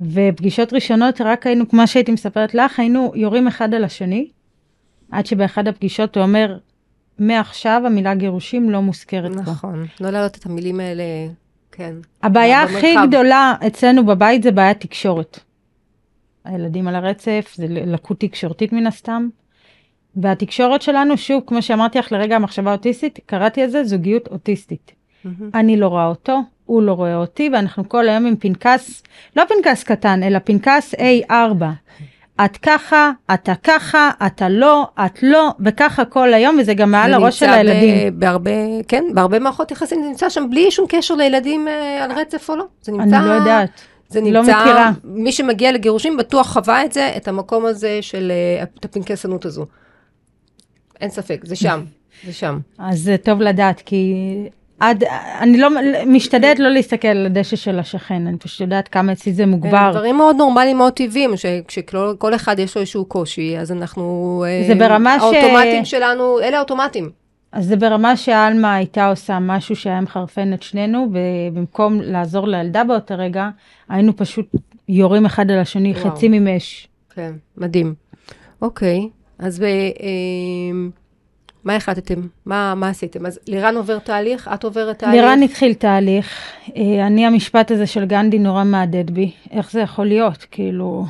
[0.00, 4.28] ופגישות ראשונות רק היינו, כמו שהייתי מספרת לך, היינו יורים אחד על השני,
[5.10, 6.58] עד שבאחד הפגישות הוא אומר,
[7.18, 9.50] מעכשיו המילה גירושים לא מוזכרת פה.
[9.50, 11.04] נכון, לא להעלות את המילים האלה,
[11.72, 11.94] כן.
[12.22, 12.76] הבעיה במרחב.
[12.76, 15.38] הכי גדולה אצלנו בבית זה בעיית תקשורת.
[16.44, 19.28] הילדים על הרצף, זה לקות תקשורתית מן הסתם.
[20.16, 24.92] והתקשורת שלנו, שוב, כמו שאמרתי לך לרגע המחשבה האוטיסטית, קראתי לזה זוגיות אוטיסטית.
[25.24, 25.50] מהמם.
[25.54, 29.02] אני לא רואה אותו, הוא לא רואה אותי, ואנחנו כל היום עם פנקס,
[29.36, 31.64] לא פנקס קטן, אלא פנקס A4.
[32.44, 37.38] את ככה, אתה ככה, אתה לא, את לא, וככה כל היום, וזה גם מעל הראש
[37.38, 38.18] של הילדים.
[38.18, 38.50] בהרבה,
[38.88, 42.56] כן, בהרבה מערכות יחסים זה נמצא שם בלי שום קשר לילדים אה, על רצף או
[42.56, 42.64] לא.
[42.82, 43.16] זה נמצא...
[43.16, 43.70] אני לא יודעת.
[44.08, 44.90] זה לא נמצא, מכירה.
[45.04, 49.66] מי שמגיע לגירושים בטוח חווה את זה, את המקום הזה של אה, את הפנקסנות הזו.
[51.00, 51.84] אין ספק, זה שם,
[52.26, 52.58] זה שם.
[52.78, 54.14] אז זה טוב לדעת, כי
[54.82, 55.04] עד,
[55.40, 55.68] אני לא,
[56.06, 59.90] משתדלת לא להסתכל על הדשא של השכן, אני פשוט יודעת כמה אצלי זה אה, מוגבר.
[59.92, 64.44] דברים מאוד נורמליים, מאוד טבעיים, שכשכל אחד יש לו איזשהו קושי, אז אנחנו...
[64.48, 67.10] אה, זה ברמה ש- האוטומטים שלנו, אלה האוטומטים.
[67.52, 73.14] אז זה ברמה שעלמה הייתה עושה משהו שהיה מחרפן את שנינו, ובמקום לעזור לילדה באותו
[73.18, 73.48] רגע,
[73.88, 74.46] היינו פשוט
[74.88, 76.10] יורים אחד על השני, וואו.
[76.10, 76.88] חצי אש.
[77.14, 77.94] כן, מדהים.
[78.62, 79.68] אוקיי, אז ב, אה,
[81.64, 82.20] מה החלטתם?
[82.46, 83.26] מה, מה עשיתם?
[83.26, 84.50] אז לירן עובר תהליך?
[84.54, 85.14] את עוברת תהליך?
[85.14, 90.06] לירן התחיל תהליך, אה, אני המשפט הזה של גנדי נורא מהדהד בי, איך זה יכול
[90.06, 91.04] להיות, כאילו,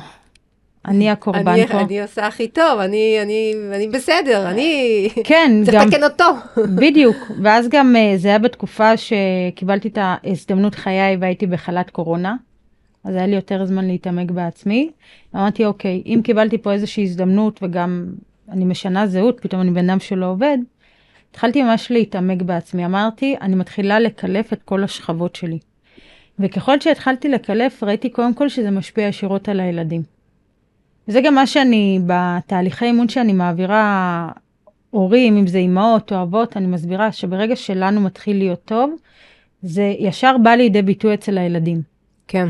[0.87, 1.81] אני הקורבן אני, פה.
[1.81, 5.09] אני עושה הכי טוב, אני, אני, אני בסדר, אני...
[5.23, 6.25] כן, צריך גם, לתקן אותו.
[6.81, 12.35] בדיוק, ואז גם אה, זה היה בתקופה שקיבלתי את ההזדמנות חיי והייתי בחל"ת קורונה.
[13.03, 14.91] אז היה לי יותר זמן להתעמק בעצמי.
[15.35, 18.05] אמרתי, אוקיי, אם קיבלתי פה איזושהי הזדמנות וגם
[18.49, 20.57] אני משנה זהות, פתאום אני בן אדם שלא עובד,
[21.31, 22.85] התחלתי ממש להתעמק בעצמי.
[22.85, 25.59] אמרתי, אני מתחילה לקלף את כל השכבות שלי.
[26.39, 30.01] וככל שהתחלתי לקלף, ראיתי קודם כל שזה משפיע ישירות על הילדים.
[31.07, 34.29] וזה גם מה שאני, בתהליכי אימון שאני מעבירה
[34.89, 38.95] הורים, אם זה אימהות או אבות, אני מסבירה שברגע שלנו מתחיל להיות טוב,
[39.61, 41.81] זה ישר בא לידי ביטוי אצל הילדים.
[42.27, 42.47] כן.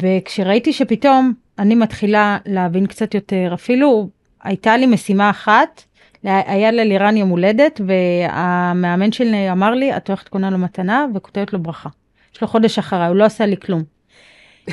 [0.00, 4.08] וכשראיתי שפתאום אני מתחילה להבין קצת יותר, אפילו
[4.42, 5.82] הייתה לי משימה אחת,
[6.24, 11.58] היה ללירן יום הולדת, והמאמן שלי אמר לי, את הולכת קונה לו מתנה וכותבת לו
[11.58, 11.88] ברכה.
[12.34, 13.82] יש לו חודש אחריי, הוא לא עשה לי כלום.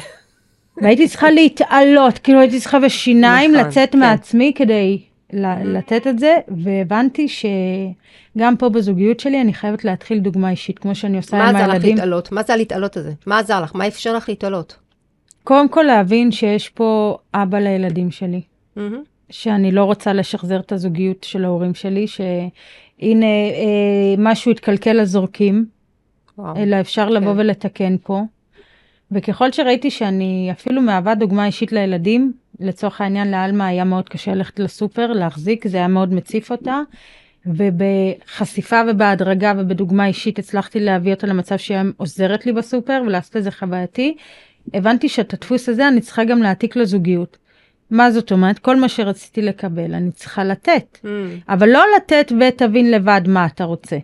[0.82, 4.00] והייתי צריכה להתעלות, כאילו הייתי צריכה בשיניים נכון, לצאת כן.
[4.00, 5.02] מעצמי כדי
[5.34, 11.18] לתת את זה, והבנתי שגם פה בזוגיות שלי אני חייבת להתחיל דוגמה אישית, כמו שאני
[11.18, 11.96] עושה מה עם עזר לך הילדים.
[11.96, 12.32] להתעלות?
[12.32, 13.12] מה זה הלהתעלות הזה?
[13.26, 13.76] מה עזר לך?
[13.76, 14.76] מה אפשר לך להתעלות?
[15.44, 18.42] קודם כל להבין שיש פה אבא לילדים שלי,
[18.76, 19.04] מהמם.
[19.30, 25.66] שאני לא רוצה לשחזר את הזוגיות של ההורים שלי, שהנה אה, משהו התקלקל אז זורקים,
[26.38, 26.56] וואו.
[26.58, 27.40] אלא אפשר לבוא כן.
[27.40, 28.22] ולתקן פה.
[29.12, 34.60] וככל שראיתי שאני אפילו מהווה דוגמה אישית לילדים, לצורך העניין לאלמה היה מאוד קשה ללכת
[34.60, 36.80] לסופר, להחזיק, זה היה מאוד מציף אותה.
[37.46, 43.52] ובחשיפה ובהדרגה ובדוגמה אישית הצלחתי להביא אותה למצב שהיא עוזרת לי בסופר ולעשות את זה
[43.52, 44.16] חווייתי.
[44.74, 47.38] הבנתי שאת הדפוס הזה אני צריכה גם להעתיק לזוגיות.
[47.92, 48.60] מה זאת אומרת?
[48.60, 50.98] כל מה שרציתי לקבל אני צריכה לתת.
[51.04, 51.38] מהמם.
[51.50, 53.98] אבל לא לתת ותבין לבד מה אתה רוצה.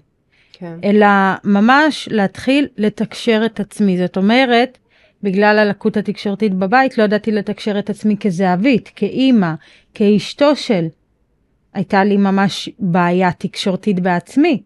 [0.53, 0.77] כן.
[0.83, 1.07] אלא
[1.43, 3.97] ממש להתחיל לתקשר את עצמי.
[3.97, 4.77] זאת אומרת,
[5.23, 9.53] בגלל הלקות התקשורתית בבית, לא ידעתי לתקשר את עצמי כזהבית, כאימא,
[9.93, 10.87] כאשתו של.
[11.73, 14.61] הייתה לי ממש בעיה תקשורתית בעצמי.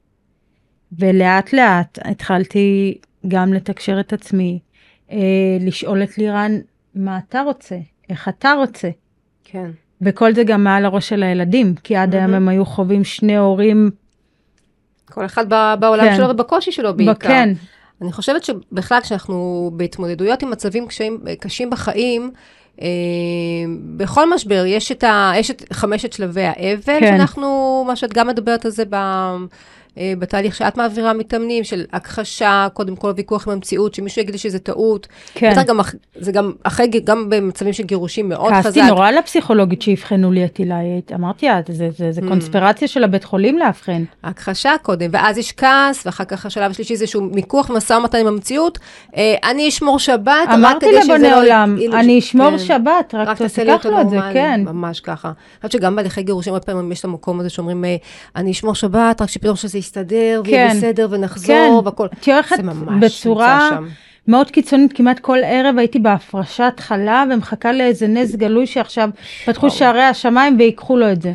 [0.99, 4.59] ולאט לאט התחלתי גם לתקשר את עצמי,
[5.11, 5.17] אה,
[5.59, 6.51] לשאול את לירן,
[6.95, 7.77] מה אתה רוצה?
[8.09, 8.89] איך אתה רוצה?
[9.51, 9.71] כן.
[10.01, 12.35] וכל זה גם מעל הראש של הילדים, כי עד היום מהמם.
[12.35, 13.91] הם היו חווים שני הורים,
[15.05, 16.15] כל אחד ב- בעולם כן.
[16.17, 17.27] שלו ובקושי שלו בעיקר.
[17.27, 17.49] כן,
[18.01, 22.31] אני חושבת שבכלל כשאנחנו בהתמודדויות עם מצבים קשים, קשים בחיים,
[22.81, 22.87] אה,
[23.97, 27.17] בכל משבר יש את, ה, יש את חמשת שלבי האבל, כן.
[27.17, 28.95] שאנחנו, מה שאת גם מדברת על זה ב,
[30.19, 34.59] בתהליך שאת מעבירה מתאמנים, של הכחשה, קודם כל ויכוח עם המציאות, שמישהו יגיד לי שזה
[34.59, 35.07] טעות.
[35.33, 35.51] כן.
[35.51, 35.79] בטח גם,
[36.15, 38.63] זה גם אחרי, גם במצבים של גירושים מאוד חזק.
[38.63, 40.75] כעסתי נורא על הפסיכולוגית שאבחנו לי את הילה,
[41.15, 42.11] אמרתי, "אה, זה, זה, Mm.
[42.11, 44.03] זה קונספירציה של הבית חולים לאבחן.
[44.23, 48.27] ההכחשה קודם, ואז יש כעס, ואחר כך השלב השלישי זה שהוא מיקוח ומשא ומתן עם
[48.27, 48.79] המציאות.
[49.17, 51.37] אה, אני אשמור שבת, רק אמרתי כדי שזה לא...
[51.41, 52.57] עולם, כאילו, אני ש- אשמור כן.
[52.59, 54.61] שבת, רק תעשה לי תיקח לו את זה, כן.
[54.65, 55.27] ממש ככה.
[55.27, 57.95] אני חושבת שגם בהליכי גירושים, הרבה פעמים יש את המקום הזה שאומרים, אה,
[58.35, 60.77] אני אשמור שבת, רק שפתאום שזה ויהיה כן.
[60.77, 62.07] בסדר, כן, ונחזור, והכל.
[62.19, 62.57] את הולכת
[63.01, 63.69] בצורה.
[64.27, 69.09] מאוד קיצונית, כמעט כל ערב הייתי בהפרשת חלה ומחכה לאיזה נס גלוי שעכשיו
[69.45, 69.69] פתחו.
[69.69, 71.33] שערי השמיים ויקחו לו את זה.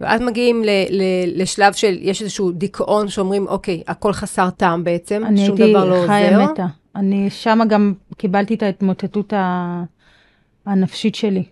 [0.00, 5.22] ואז מגיעים ל- ל- לשלב של, יש איזשהו דיכאון שאומרים, אוקיי, הכל חסר טעם בעצם,
[5.26, 6.52] אני שום הייתי דבר לא חיה עוזר.
[6.52, 6.66] מתה.
[6.96, 9.82] אני שמה גם קיבלתי את ההתמוטטות ה-
[10.66, 11.42] הנפשית שלי.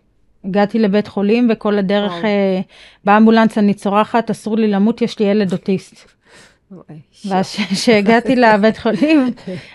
[0.45, 2.13] הגעתי לבית חולים וכל הדרך.
[2.25, 2.61] אה,
[3.05, 6.18] באמבולנס אני צורחת, אסור לי למות, יש לי ילד אוטיסט.
[6.71, 7.08] little I.
[7.27, 9.31] ואז כשהגעתי לבית חולים,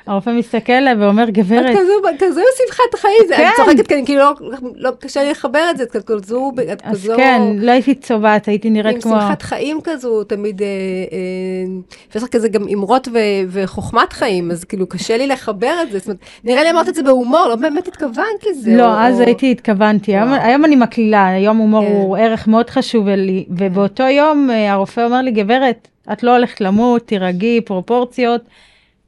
[0.07, 3.49] הרופא מסתכל עליי ואומר, את גברת, כזו, כזו שמחת חיים, אני כן.
[3.55, 4.33] צוחקת כי כאילו לא,
[4.75, 8.67] לא קשה לי לחבר את זה, את כזו, את אז כן, לא הייתי צובעת, הייתי
[8.67, 9.11] עם נראית כמו...
[9.11, 11.81] שמחת חיים כזו, תמיד, אה, אה,
[12.13, 13.07] ויש לך כזה גם אמרות
[13.49, 16.95] וחוכמת חיים, אז כאילו קשה לי לחבר את זה, זאת אומרת, נראה לי אמרת את
[16.95, 18.77] זה בהומור, לא באמת התכוונת לזה.
[18.77, 20.15] לא, אז הייתי, התכוונתי.
[20.15, 21.91] היום, אני מקלילה, היום הומור כן.
[21.91, 26.61] הוא ערך מאוד חשוב לי, ובאותו יום אה, הרופא אומר לי, גברת, את לא הולכת
[26.61, 27.32] למות, תירגעי,
[27.65, 28.41] פרופורציות.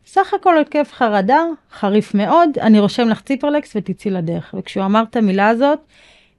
[0.05, 4.55] סך הכל התקף חרדה, חריף מאוד, אני רושם לך ציפרלקס ותצאי לדרך.
[4.57, 5.79] וכשהוא אמר את המילה הזאת,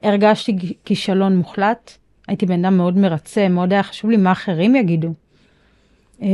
[0.03, 1.93] הרגשתי כישלון מוחלט.
[2.29, 5.13] הייתי בן אדם מאוד מרצה, מאוד היה חשוב לי מה אחרים יגידו.
[6.23, 6.29] אה,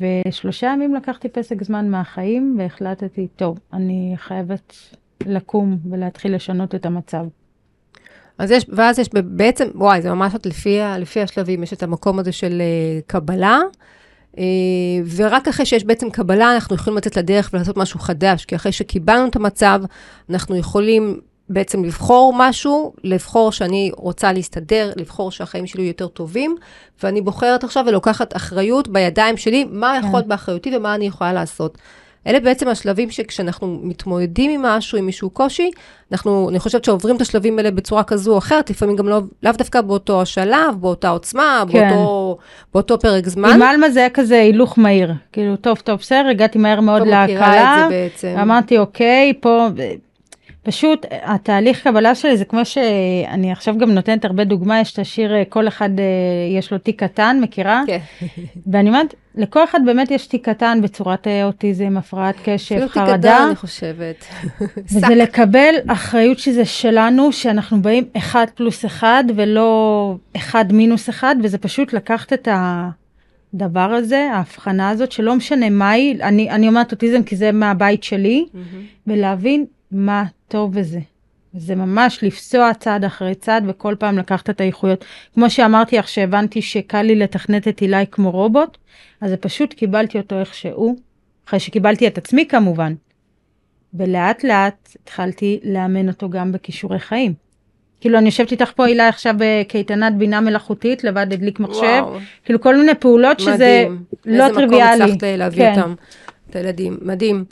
[0.00, 4.74] ושלושה ימים לקחתי פסק זמן מהחיים והחלטתי, טוב, אני חייבת
[5.26, 7.24] לקום ולהתחיל לשנות את המצב.
[8.38, 12.32] אז יש, ואז יש בעצם, וואי, זה ממש לפי, לפי השלבים, יש את המקום הזה
[12.32, 13.60] של uh, קבלה,
[15.16, 19.28] ורק אחרי שיש בעצם קבלה, אנחנו יכולים לצאת לדרך ולעשות משהו חדש, כי אחרי שקיבלנו
[19.28, 19.80] את המצב,
[20.30, 26.56] אנחנו יכולים בעצם לבחור משהו, לבחור שאני רוצה להסתדר, לבחור שהחיים שלי יותר טובים,
[27.02, 31.78] ואני בוחרת עכשיו ולוקחת אחריות בידיים שלי, מה יכול להיות באחריותי ומה אני יכולה לעשות.
[32.26, 35.70] אלה בעצם השלבים שכשאנחנו מתמודדים עם משהו, עם איזשהו קושי,
[36.12, 39.52] אנחנו, אני חושבת שעוברים את השלבים האלה בצורה כזו או אחרת, לפעמים גם לא, לאו
[39.52, 41.88] דווקא באותו השלב, באותה עוצמה, כן.
[41.88, 42.38] באותו,
[42.74, 43.50] באותו פרק זמן.
[43.50, 47.86] עם אלמה זה היה כזה הילוך מהיר, כאילו טוב טוב בסדר, הגעתי מהר מאוד להקלה,
[47.90, 48.34] בעצם.
[48.42, 49.68] אמרתי אוקיי, פה
[50.62, 55.34] פשוט התהליך קבלה שלי זה כמו שאני עכשיו גם נותנת הרבה דוגמה, יש את השיר
[55.34, 56.04] אה, כל אחד אה,
[56.58, 57.82] יש לו תיק קטן, מכירה?
[57.86, 57.98] כן.
[58.72, 62.96] ואני אומרת, לכל אחד באמת יש תיק קטן בצורת אה, אוטיזם, הפרעת קשב, אפילו תיק
[62.96, 63.16] חרדה.
[63.16, 64.24] גדול, אני חושבת.
[64.76, 71.58] וזה לקבל אחריות שזה שלנו, שאנחנו באים אחד פלוס אחד ולא אחד מינוס אחד, וזה
[71.58, 72.48] פשוט לקחת את
[73.54, 78.46] הדבר הזה, ההבחנה הזאת, שלא משנה מהי, אני, אני אומרת אוטיזם כי זה מהבית שלי,
[78.54, 78.84] מהמם.
[79.06, 80.98] ולהבין מה טוב בזה.
[81.54, 85.04] זה ממש לפסוע צעד אחרי צעד וכל פעם לקחת את האיכויות.
[85.34, 88.78] כמו שאמרתי לך שהבנתי שקל לי לתכנת את אילי כמו רובוט,
[89.20, 90.96] אז פשוט קיבלתי אותו איך שהוא,
[91.48, 92.94] אחרי שקיבלתי את עצמי כמובן.
[93.94, 97.34] ולאט לאט התחלתי לאמן אותו גם בכישורי חיים.
[98.00, 102.18] כאילו אני יושבת איתך פה הילה עכשיו בקייטנת בינה מלאכותית לבד הדליק מחשב, וואו.
[102.44, 104.04] כאילו כל מיני פעולות שזה מדהים.
[104.26, 105.04] לא איזה טריוויאלי.
[105.04, 105.80] מקום הצלחת להביא כן.
[105.80, 105.94] אותם,
[106.50, 106.98] את הילדים.
[107.02, 107.44] מדהים.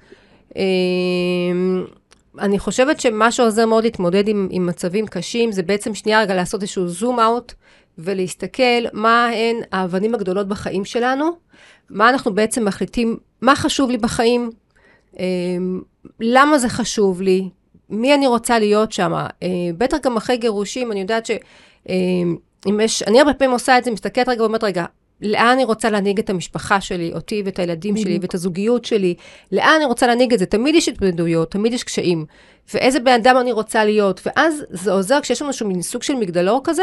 [2.38, 6.62] אני חושבת שמה שעוזר מאוד להתמודד עם, עם מצבים קשים, זה בעצם שנייה רגע לעשות
[6.62, 7.52] איזשהו זום אאוט,
[7.98, 11.30] ולהסתכל מה הן האבנים הגדולות בחיים שלנו,
[11.90, 14.50] מה אנחנו בעצם מחליטים, מה חשוב לי בחיים,
[15.18, 15.80] אמ,
[16.20, 17.48] למה זה חשוב לי,
[17.90, 19.12] מי אני רוצה להיות שם.
[19.78, 21.30] בטח גם אחרי גירושים, אני יודעת ש...
[21.88, 22.36] אמ,
[22.68, 24.84] אם יש, אני הרבה פעמים עושה את זה, מסתכלת רגע ואומרת, רגע,
[25.22, 28.18] לאן אני רוצה להנהיג את המשפחה שלי, אותי ואת הילדים שלי.
[28.22, 29.14] ואת הזוגיות שלי,
[29.52, 30.46] לאן אני רוצה להנהיג את זה?
[30.46, 32.24] תמיד יש התמודדויות, תמיד יש קשיים.
[32.74, 36.14] ואיזה בן אדם אני רוצה להיות, ואז זה עוזר, כשיש לנו איזשהו מין סוג של
[36.14, 36.82] מגדלור כזה,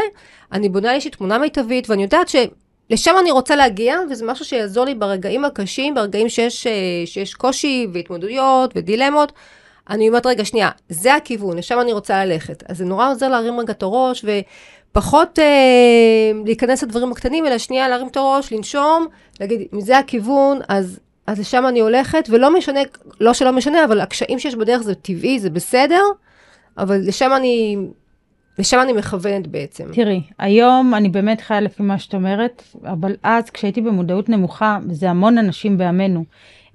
[0.52, 4.86] אני בונה לי איזושהי תמונה מיטבית, ואני יודעת שלשם אני רוצה להגיע, וזה משהו שיעזור
[4.86, 6.74] לי ברגעים הקשים, ברגעים שיש, אה,
[7.06, 9.32] שיש קושי והתמודדויות ודילמות.
[9.90, 12.64] אני אומרת, רגע, שנייה, זה הכיוון, לשם אני רוצה ללכת.
[12.70, 14.26] אז זה נורא עוזר להרים רגע את הראש,
[14.98, 19.08] ופחות אה, להיכנס לדברים הקטנים, אלא שנייה להרים את הראש, לנשום,
[19.40, 22.80] להגיד, אם זה הכיוון, אז, אז לשם אני הולכת, ולא משנה,
[23.20, 26.02] לא שלא משנה, אבל הקשיים שיש בדרך זה טבעי, זה בסדר,
[26.78, 27.78] אבל לשם אני,
[28.60, 29.86] לשם אני מכוונת בעצם.
[29.94, 35.10] תראי, היום אני באמת חיה לפי מה שאת אומרת, אבל אז כשהייתי במודעות נמוכה, זה
[35.10, 36.24] המון אנשים בעמנו.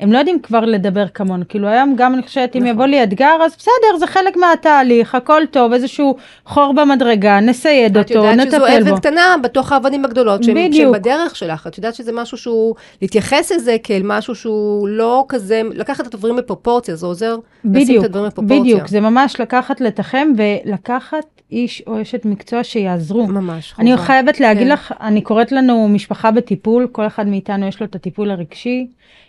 [0.00, 2.72] הם לא יודעים כבר לדבר כמונו, כאילו היום גם אני חושבת, אם נכון.
[2.72, 8.10] יבוא לי אתגר, אז בסדר, זה חלק מהתהליך, הכל טוב, איזשהו חור במדרגה, נסייד את
[8.10, 8.90] אותו, יודעת שזו נטפל בו.
[8.90, 10.74] אבן קטנה בתוך האבנים הגדולות, שהם, בדיוק.
[10.74, 11.66] שהם בדרך שלך.
[11.66, 16.36] את יודעת שזה משהו שהוא, להתייחס לזה כאל משהו שהוא לא כזה, לקחת את הדברים
[16.36, 18.60] בפרופורציה, זה עוזר לשים את בדיוק, הדברים בפרופורציה.
[18.60, 23.26] בדיוק, זה ממש לקחת לתחם ולקחת איש או אשת מקצוע שיעזרו.
[23.26, 24.06] ממש, אני חובה.
[24.06, 24.72] חייבת להגיד כן.
[24.72, 28.86] לך, אני קוראת לנו משפחה בטיפול, כל אחד מאיתנו יש לו את הטיפול הרגשי,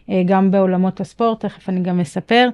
[0.10, 2.50] אה, גם בעולמות הספורט, תכף אני גם אספר,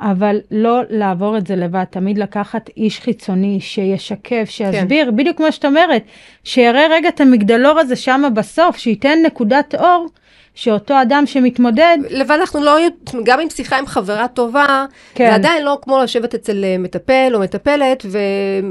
[0.00, 5.16] אבל לא לעבור את זה לבד, תמיד לקחת איש חיצוני שישקף, שיסביר, כן.
[5.16, 6.02] בדיוק כמו שאת אומרת,
[6.44, 10.06] שיראה רגע את המגדלור הזה שם בסוף, שייתן נקודת אור,
[10.54, 12.76] שאותו אדם שמתמודד, לבד אנחנו לא,
[13.24, 15.26] גם עם שיחה עם חברה טובה, כן.
[15.28, 18.02] זה עדיין לא כמו לשבת אצל אה, מטפל או מטפלת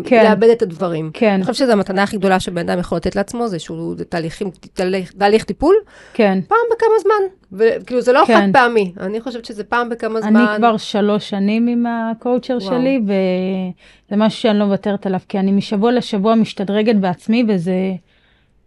[0.06, 0.18] כן.
[0.22, 1.12] ולאבד את הדברים.
[1.14, 4.06] כן, אני חושבת שזו המתנה הכי גדולה שבן אדם יכול לתת לעצמו, זה שהוא זה
[4.06, 5.76] תהליכים, תהליך, תהליך טיפול,
[6.14, 6.40] כן.
[6.48, 7.34] פעם בכמה זמן.
[7.52, 8.38] וכאילו זה לא כן.
[8.38, 10.36] חד פעמי, אני חושבת שזה פעם בכמה זמן.
[10.36, 12.72] אני כבר שלוש שנים עם הקואוצ'ר וואו.
[12.72, 17.74] שלי, וזה משהו שאני לא מוותרת עליו, כי אני משבוע לשבוע משתדרגת בעצמי, וזה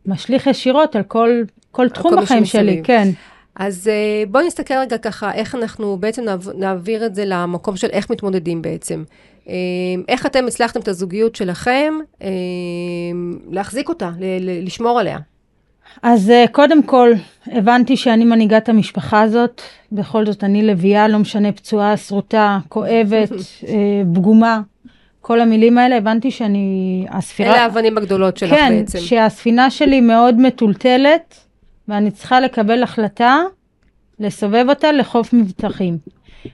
[0.06, 1.42] משליך ישירות על כל,
[1.76, 2.80] כל תחום כל בחיים שלי.
[2.84, 3.08] כן.
[3.56, 7.88] אז אה, בואי נסתכל רגע ככה, איך אנחנו בעצם נעב- נעביר את זה למקום של
[7.92, 9.04] איך מתמודדים בעצם.
[9.48, 9.54] אה,
[10.08, 12.28] איך אתם הצלחתם את הזוגיות שלכם, אה,
[13.50, 14.10] להחזיק אותה,
[14.62, 15.18] לשמור עליה.
[16.02, 17.10] אז אה, קודם כל,
[17.46, 19.62] הבנתי שאני מנהיגה את המשפחה הזאת,
[19.92, 23.30] בכל זאת אני לביאה, לא משנה פצועה, שרוטה, כואבת,
[23.68, 23.74] אה,
[24.14, 24.60] פגומה,
[25.20, 27.50] כל המילים האלה, הבנתי שאני, הספירה...
[27.54, 28.98] אלה האבנים הגדולות שלך כן, בעצם.
[28.98, 31.45] שהספינה שלי מאוד מטולטלת,
[31.88, 33.40] ואני צריכה לקבל החלטה
[34.20, 35.98] לסובב אותה לחוף מבטחים.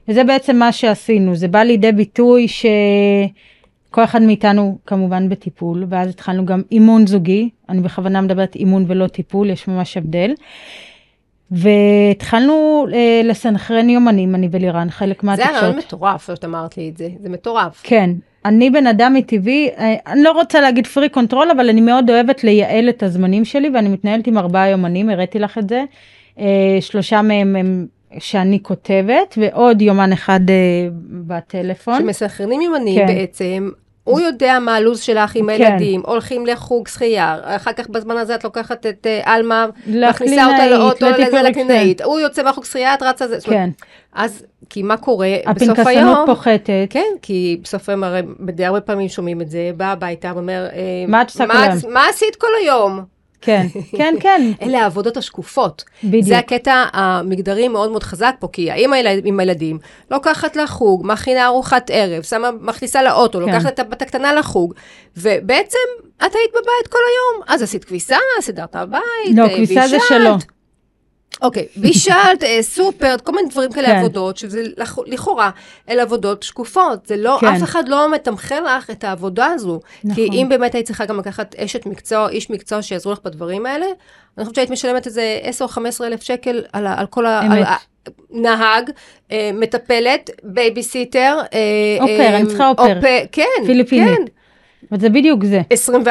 [0.09, 6.47] וזה בעצם מה שעשינו, זה בא לידי ביטוי שכל אחד מאיתנו כמובן בטיפול, ואז התחלנו
[6.47, 10.35] גם אימון זוגי, אני בכוונה מדברת אימון ולא טיפול, יש ממש הבדל.
[11.51, 15.55] והתחלנו אה, לסנכרן יומנים, אני ולירן, חלק זה מהתקשורת.
[15.55, 17.81] הרעיון מטורף, שאת אמרת לי את זה, זה מטורף.
[17.83, 18.11] כן,
[18.45, 22.45] אני בן אדם מטבעי, אה, אני לא רוצה להגיד freak control, אבל אני מאוד אוהבת
[22.45, 25.85] לייעל את הזמנים שלי, ואני מתנהלת עם ארבעה יומנים, הראיתי לך את זה.
[26.39, 27.87] אה, שלושה מהם הם
[28.19, 30.55] שאני כותבת, ועוד יומן אחד אה,
[31.27, 31.99] בטלפון.
[31.99, 33.07] שמסנכרנים יומנים כן.
[33.07, 33.71] בעצם,
[34.05, 35.51] הוא יודע מה הלו"ז שלך עם כן.
[35.51, 41.07] הילדים, הולכים לחוג שחייה, אחר כך בזמן הזה את לוקחת את עלמה, מכניסה אותה לאוטו.
[41.45, 43.39] לקלינאית, הוא יוצא מהחוג שחייה, את רצה זה.
[43.45, 43.71] כן,
[44.13, 46.27] אז, כי מה קורה בסוף הפנקסנות היום?
[46.27, 46.71] פוחתת.
[46.91, 50.79] כן, כי בסוף היום הרי די הרבה פעמים שומעים את זה, בא הביתה ואומר, אה,
[51.09, 53.05] מה את עושה כל מה, היום?" מה עשית כל היום?
[53.43, 54.43] כן, כן, כן.
[54.63, 55.85] אלה העבודות השקופות.
[56.05, 56.25] בדיוק.
[56.25, 59.79] זה הקטע המגדרי מאוד מאוד חזק פה, כי האמא עם הילדים
[60.11, 63.45] לוקחת לחוג, מכינה ארוחת ערב, שמה, מכניסה לאוטו, כן.
[63.45, 64.75] לוקחת את הבת הקטנה לחוג,
[65.17, 65.79] ובעצם
[66.17, 69.03] את היית בבית כל היום, אז עשית כביסה, סידרת הבית,
[69.35, 70.09] לא, אה, כביסה זה בישלת.
[70.09, 70.52] שלו.
[71.43, 73.97] אוקיי, בישלת, אה, סופר, כל מיני דברים כאלה כן.
[73.99, 75.51] עבודות, שזה לכ- לכאורה,
[75.91, 77.07] אלה עבודות שקופות.
[77.07, 77.47] זה לא, כן.
[77.47, 79.81] אף אחד לא מתמחר לך את העבודה הזו.
[80.01, 80.25] כי נכון.
[80.33, 83.87] אם באמת היית צריכה גם לקחת אשת מקצוע, איש מקצוע שיעזרו לך בדברים האלה,
[84.39, 87.47] אני חושבת שהיית משלמת איזה 10 או 15 אלף שקל על, על כל ה...
[87.47, 87.53] אמת.
[87.53, 87.65] על
[88.31, 88.91] נהג,
[89.33, 91.37] אה, מטפלת, בייביסיטר.
[91.55, 91.59] אה,
[92.01, 92.97] אופר, אה, אני צריכה אופר.
[92.97, 94.17] אופ- כן, פיליפינית.
[94.19, 94.25] כן.
[94.93, 95.61] וזה בדיוק זה.
[96.05, 96.09] 24-7,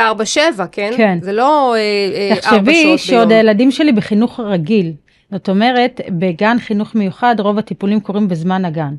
[0.72, 0.92] כן?
[0.98, 1.18] כן.
[1.22, 3.32] זה לא אה, אה, ארבע תחשבי שעות שעוד ביום.
[3.32, 4.94] הילדים שלי בחינוך רגיל.
[5.32, 8.94] זאת אומרת, בגן חינוך מיוחד רוב הטיפולים קורים בזמן הגן.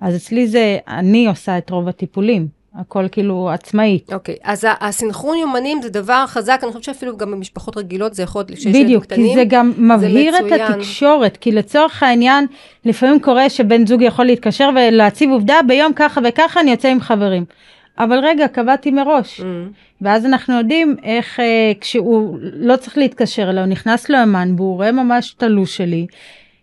[0.00, 2.58] אז אצלי זה, אני עושה את רוב הטיפולים.
[2.74, 4.12] הכל כאילו עצמאית.
[4.12, 8.22] אוקיי, אז ה- הסנכרון יומנים זה דבר חזק, אני חושבת שאפילו גם במשפחות רגילות זה
[8.22, 9.26] יכול, להיות שיש ילדים בדיוק, קטנים.
[9.28, 10.60] כי זה גם מבהיר את מצוין.
[10.72, 12.46] התקשורת, כי לצורך העניין,
[12.84, 17.44] לפעמים קורה שבן זוג יכול להתקשר ולהציב עובדה, ביום ככה וככה אני יוצא עם חברים.
[17.98, 19.40] אבל רגע, קבעתי מראש.
[19.40, 19.44] Mm,
[20.00, 24.92] ואז אנחנו יודעים איך אה, כשהוא לא צריך להתקשר אלא הוא נכנס לאמן והוא רואה
[24.92, 26.06] ממש את הלו"ז שלי.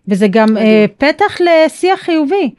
[0.08, 2.52] וזה גם אה, פתח לשיח חיובי.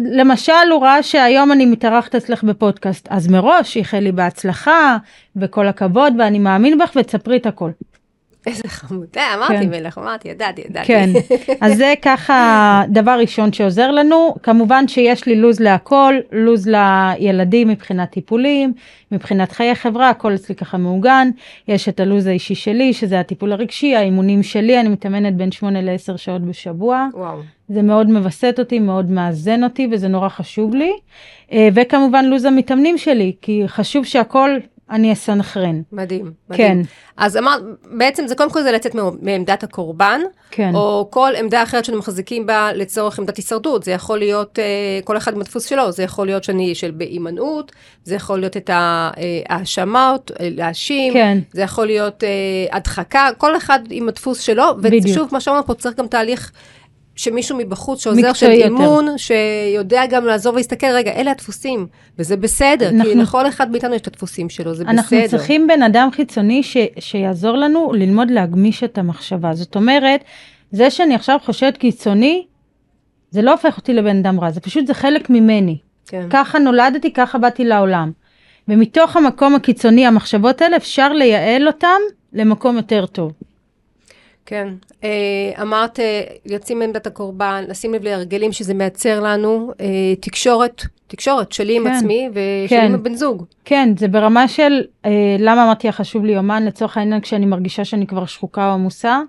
[0.00, 4.96] למשל הוא ראה שהיום אני מתארחת אצלך בפודקאסט אז מראש איחל לי בהצלחה
[5.36, 7.70] וכל הכבוד ואני מאמין בך ותספרי את הכל.
[8.46, 9.06] איזה חמוד.
[9.16, 9.70] אה, אמרתי כן.
[9.70, 10.86] מלך, אמרתי, ידעתי, ידעתי.
[10.86, 11.10] כן,
[11.60, 14.34] אז זה ככה דבר ראשון שעוזר לנו.
[14.42, 18.72] כמובן שיש לי לו"ז להכל, לו"ז לילדים מבחינת טיפולים,
[19.12, 21.30] מבחינת חיי חברה, הכל אצלי ככה מעוגן.
[21.68, 26.16] יש את הלו"ז האישי שלי, שזה הטיפול הרגשי, האימונים שלי, אני מתאמנת בין 8 ל-10
[26.16, 27.06] שעות בשבוע.
[27.14, 27.38] וואו.
[27.68, 30.92] זה מאוד מווסת אותי, מאוד מאזן אותי, וזה נורא חשוב לי.
[31.52, 34.50] אה, וכמובן לו"ז המתאמנים שלי, כי חשוב שהכל
[34.90, 35.82] אני אסנכרן.
[35.92, 36.68] מדהים, מדהים.
[36.68, 36.78] כן.
[37.16, 40.20] אז אמרת, בעצם זה קודם כל זה לצאת מעמדת הקורבן,
[40.50, 40.70] כן.
[40.74, 43.82] או כל עמדה אחרת שאנחנו מחזיקים בה לצורך עמדת הישרדות.
[43.82, 44.64] זה יכול להיות, אה,
[45.04, 47.72] כל אחד עם הדפוס שלו, זה יכול להיות שאני של בהימנעות,
[48.04, 51.38] זה יכול להיות את ה- אה, ההאשמות, אה, להאשים, כן.
[51.52, 52.28] זה יכול להיות אה,
[52.76, 54.64] הדחקה, כל אחד עם הדפוס שלו.
[55.10, 56.52] ושוב, כמו שאמרנו פה, צריך גם תהליך
[57.20, 58.64] שמישהו מבחוץ שעוזר, של יותר.
[58.64, 61.86] אימון, שיודע גם לעזור ולהסתכל, רגע, אלה הדפוסים,
[62.18, 65.28] וזה בסדר, כי אנחנו- לכל אחד מאיתנו יש את הדפוסים שלו, זה אנחנו בסדר.
[65.28, 69.54] צריכים בן אדם חיצוני ש, שיעזור לנו ללמוד להגמיש את המחשבה.
[69.54, 70.24] זאת אומרת,
[70.72, 72.46] זה שאני עכשיו חושבת קיצוני,
[73.30, 75.78] זה לא הופך אותי לבן אדם רע, זה פשוט זה חלק ממני.
[76.06, 76.26] כן.
[76.30, 78.10] ככה נולדתי, ככה באתי לעולם.
[78.68, 82.00] ומתוך המקום הקיצוני, המחשבות האלה, אפשר לייעל אותם
[82.32, 83.32] למקום יותר טוב.
[84.50, 84.68] כן.
[85.04, 91.52] אה, אמרת, אה, יוצאים מעמדת הקורבן, לשים לב להרגלים שזה מייצר לנו אה, תקשורת, תקשורת
[91.52, 91.90] שלי עם כן.
[91.90, 92.84] עצמי ושלי כן.
[92.86, 93.44] עם הבן זוג.
[93.64, 97.84] כן, זה ברמה של, אה, למה אמרתי לך חשוב לי יומן, לצורך העניין כשאני מרגישה
[97.84, 99.20] שאני כבר שחוקה או עמוסה,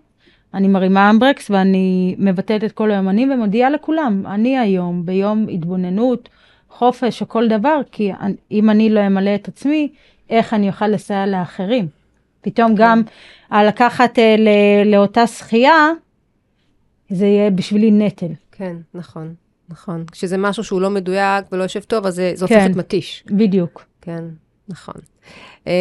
[0.53, 6.29] אני מרימה אמברקס ואני מבטלת את כל היומנים ומודיעה לכולם, אני היום ביום התבוננות,
[6.69, 8.11] חופש או כל דבר, כי
[8.51, 9.89] אם אני לא אמלא את עצמי,
[10.29, 12.00] איך אני אוכל לסייע לאחרים?
[12.41, 13.01] פתאום גם
[13.51, 14.35] לקחת אה,
[14.85, 15.89] לאותה שחייה,
[17.09, 18.31] זה יהיה בשבילי נטל.
[18.51, 19.33] כן, נכון,
[19.69, 20.05] נכון.
[20.11, 22.53] כשזה משהו שהוא לא מדויק ולא יושב טוב, אז זה, זה כן.
[22.53, 23.23] הופך להיות מתיש.
[23.27, 23.85] בדיוק.
[24.01, 24.23] כן,
[24.71, 24.95] נכון.
[25.67, 25.73] אה,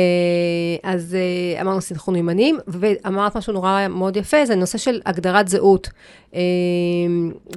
[0.83, 5.89] אז אה, אמרנו סנכרון ימנים, ואמרת משהו נורא מאוד יפה, זה הנושא של הגדרת זהות.
[6.35, 6.41] אה,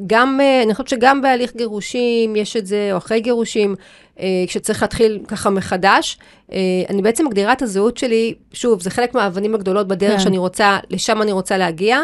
[0.08, 3.76] גם, אני חושבת שגם בהליך גירושים יש את זה, או אחרי גירושים,
[4.48, 6.18] כשצריך להתחיל ככה מחדש.
[6.90, 10.20] אני בעצם מגדירה את הזהות שלי, שוב, זה חלק מהאבנים הגדולות בדרך כן.
[10.20, 12.02] שאני רוצה, לשם אני רוצה להגיע.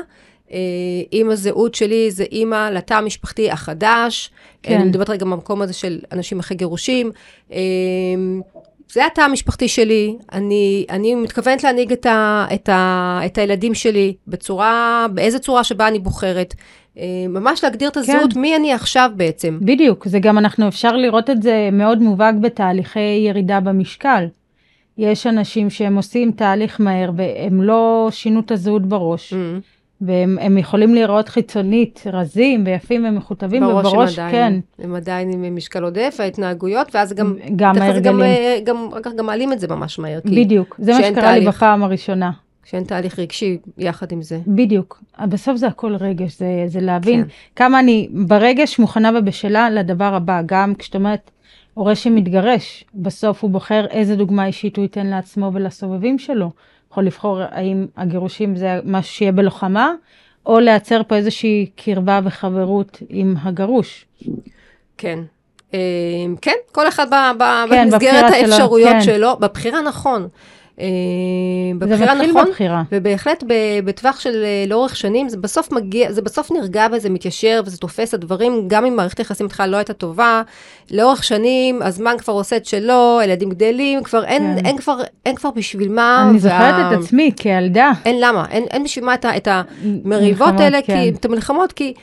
[1.14, 4.32] אם הזהות שלי זה אימא לתא המשפחתי החדש,
[4.64, 4.76] כן.
[4.76, 7.12] אני מדברת רגע במקום הזה של אנשים אחרי גירושים.
[8.92, 14.14] זה התא המשפחתי שלי, אני, אני מתכוונת להנהיג את, ה, את, ה, את הילדים שלי
[14.28, 16.54] בצורה, באיזה צורה שבה אני בוחרת.
[16.98, 19.60] אה, ממש להגדיר את הזהות, מי אני עכשיו בעצם.
[19.62, 24.26] בדיוק, זה גם אנחנו אפשר לראות את זה מאוד מובהק בתהליכי ירידה במשקל.
[24.98, 29.38] יש אנשים שהם עושים תהליך מהר והם לא שינו את הזהות בראש, Mm,
[30.02, 35.32] והם הם יכולים להיראות חיצונית רזים ויפים ומכותבים, בראש הם ובראש עדיין, כן, הם עדיין
[35.34, 38.22] עם משקל עודף, ההתנהגויות, ואז גם, גם ההרגלים.
[38.22, 40.20] אה, גם, אחר כך גם מעלים את זה ממש מהר.
[40.26, 41.48] בדיוק, זה מה שאין שקרה לי.
[41.48, 42.32] בפעם הראשונה.
[42.64, 44.40] כשאין תהליך רגשי יחד עם זה.
[44.48, 47.30] בדיוק, בסוף זה הכל רגש, זה, זה להבין כן.
[47.56, 51.32] כמה אני ברגש מוכנה ובשלה לדבר הבא, גם כשאת אומרת
[51.74, 56.52] הורה שמתגרש, בסוף הוא בוחר איזה דוגמה אישית הוא ייתן לעצמו ולסובבים שלו.
[56.92, 59.94] יכול לבחור האם הגירושים זה משהו שיהיה בלוחמה,
[60.46, 64.06] או לייצר פה איזושהי קרבה וחברות עם הגרוש.
[64.98, 65.20] כן.
[65.74, 65.80] אה,
[66.42, 67.38] כן, כל אחד כן,
[67.70, 69.02] במסגרת האפשרויות כן.
[69.02, 70.28] שלו, בבחירה נכון.
[70.80, 70.86] אה,
[71.80, 72.84] זה בבחירה מתחיל נכון, בבחירה.
[72.92, 73.44] ובהחלט
[73.86, 78.14] בטווח של אה, לאורך שנים, זה בסוף מגיע, זה בסוף נרגע וזה מתיישר וזה תופס,
[78.14, 80.42] הדברים, גם אם מערכת היחסים איתך לא הייתה טובה,
[80.92, 84.66] לאורך שנים הזמן כבר עושה את שלו, הילדים גדלים, כבר אין, כן.
[84.66, 86.28] אין, כבר, אין כבר בשביל מה.
[86.30, 87.92] אני זוכרת את עצמי כילדה.
[88.06, 90.94] אין למה, אין, אין בשביל מה את, את המריבות מלחמות, האלה, כן.
[90.94, 91.94] כי, את המלחמות, כי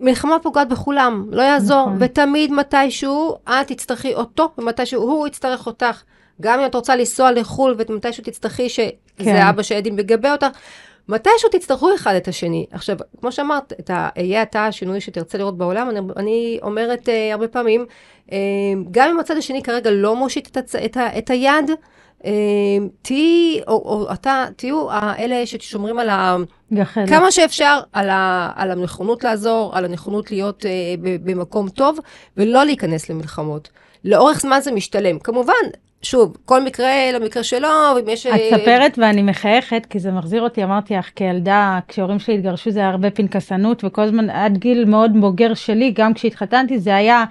[0.00, 1.96] מלחמה פוגעת בכולם, לא יעזור, נכון.
[2.00, 6.02] ותמיד מתישהו את תצטרכי אותו, ומתישהו הוא יצטרך אותך.
[6.40, 9.46] גם אם את רוצה לנסוע לחו"ל, ומתישהו תצטרכי שזה כן.
[9.48, 10.46] אבא שהילדים יגבה אותך,
[11.08, 12.66] מתישהו תצטרכו אחד את השני.
[12.70, 17.32] עכשיו, כמו שאמרת, את ה- יהיה אתה השינוי שתרצה לראות בעולם, אני, אני אומרת אה,
[17.32, 17.86] הרבה פעמים,
[18.32, 18.38] אה,
[18.90, 21.70] גם אם הצד השני כרגע לא מושיט את, הצ, את, ה, את היד,
[22.24, 22.30] אה,
[23.02, 26.36] תהיי, או, או אתה, תהיו האלה ששומרים על ה...
[26.72, 27.08] גחלת.
[27.08, 30.70] כמה שאפשר על, ה, על הנכונות לעזור, על הנכונות להיות אה,
[31.00, 31.98] ב, במקום טוב,
[32.36, 33.68] ולא להיכנס למלחמות.
[34.04, 35.18] לאורך זמן זה משתלם.
[35.18, 35.52] כמובן,
[36.06, 38.26] שוב, כל מקרה למקרה שלו, ואם יש...
[38.26, 42.70] את אה, מספרת ואני מחייכת, כי זה מחזיר אותי, אמרתי לך, כילדה, כשהורים שלי התגרשו
[42.70, 47.24] זה היה הרבה פנקסנות, וכל הזמן עד גיל מאוד בוגר שלי, גם כשהתחתנתי, זה היה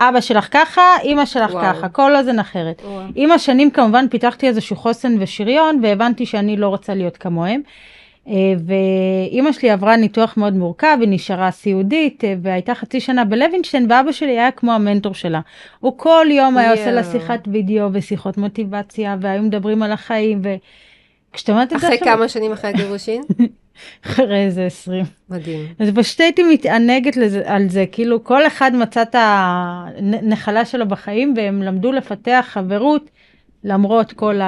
[0.00, 1.62] אבא שלך ככה, אימא שלך וואו.
[1.64, 2.82] ככה, כל אוזן אחרת.
[2.84, 3.02] וואו.
[3.14, 7.60] עם השנים כמובן פיתחתי איזשהו חוסן ושריון, והבנתי שאני לא רוצה להיות כמוהם.
[8.28, 13.86] אה, ואימא שלי עברה ניתוח מאוד מורכב, היא נשארה סיעודית, אה, והייתה חצי שנה בלוינשטיין,
[13.90, 15.40] ואבא שלי היה כמו המנטור שלה.
[15.80, 17.04] הוא כל יום היה עושה לה.
[17.04, 20.42] שיחת וידאו ושיחות מוטיבציה, והיו מדברים על החיים,
[21.32, 23.22] וכשאת אומרת את זה אחרי כמה שנים אחרי הגירושין?
[24.06, 25.04] אחרי איזה 20.
[25.30, 25.66] מדהים.
[25.78, 31.34] אז פשוט הייתי מתענגת לזה, על זה, כאילו כל אחד מצא את הנחלה שלו בחיים,
[31.36, 33.10] והם למדו לפתח חברות,
[33.64, 34.40] למרות כל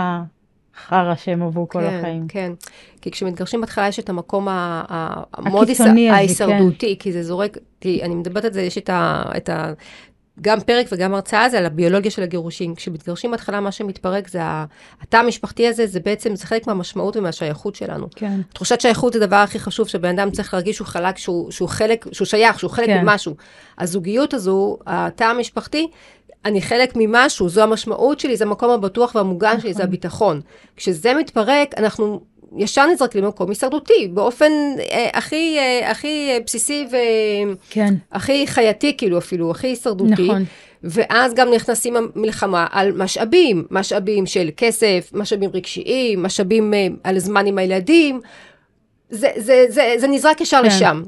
[0.77, 2.29] החרא שהם עברו כל כן, החיים.
[2.29, 2.53] כן.
[3.01, 7.59] כי כשמתגרשים בהתחלה יש את המקום ה- ה- המאוד הקיצוני הזה, ההישרדותי, כי זה זורק,
[7.81, 9.23] כי אני מדברת על זה, יש את ה...
[9.37, 9.73] את ה
[10.41, 12.75] גם פרק וגם הרצאה זה על הביולוגיה של הגירושים.
[12.75, 14.41] כשמתגרשים בהתחלה, מה שמתפרק זה
[15.03, 18.07] התא המשפחתי הזה, זה בעצם, זה חלק מהמשמעות ומהשייכות שלנו.
[18.17, 18.41] כן.
[18.55, 22.07] תחושת שייכות זה הדבר הכי חשוב, שבן אדם צריך להרגיש שהוא חלק, שהוא, שהוא חלק,
[22.13, 23.05] שהוא שייך, שהוא חלק כן.
[23.05, 23.35] ממשהו.
[23.79, 25.89] הזוגיות הזו, התא המשפחתי,
[26.45, 30.41] אני חלק ממשהו, זו המשמעות שלי, זה המקום הבטוח והמוגן שלי, זה הביטחון.
[30.77, 32.21] כשזה מתפרק, אנחנו
[32.57, 34.53] ישר נזרקים למקום הישרדותי, באופן
[34.91, 36.87] אה, הכי, אה, הכי אה, בסיסי
[37.71, 40.29] כן, והכי חייתי, כאילו אפילו, הכי הישרדותי.
[40.29, 40.45] נכון.
[40.85, 47.47] ואז גם נכנסים המלחמה על משאבים, משאבים של כסף, משאבים רגשיים, משאבים אה, על זמן
[47.47, 48.21] עם הילדים.
[49.11, 50.67] זה, זה, זה, זה נזרק ישר כן.
[50.67, 51.03] לשם.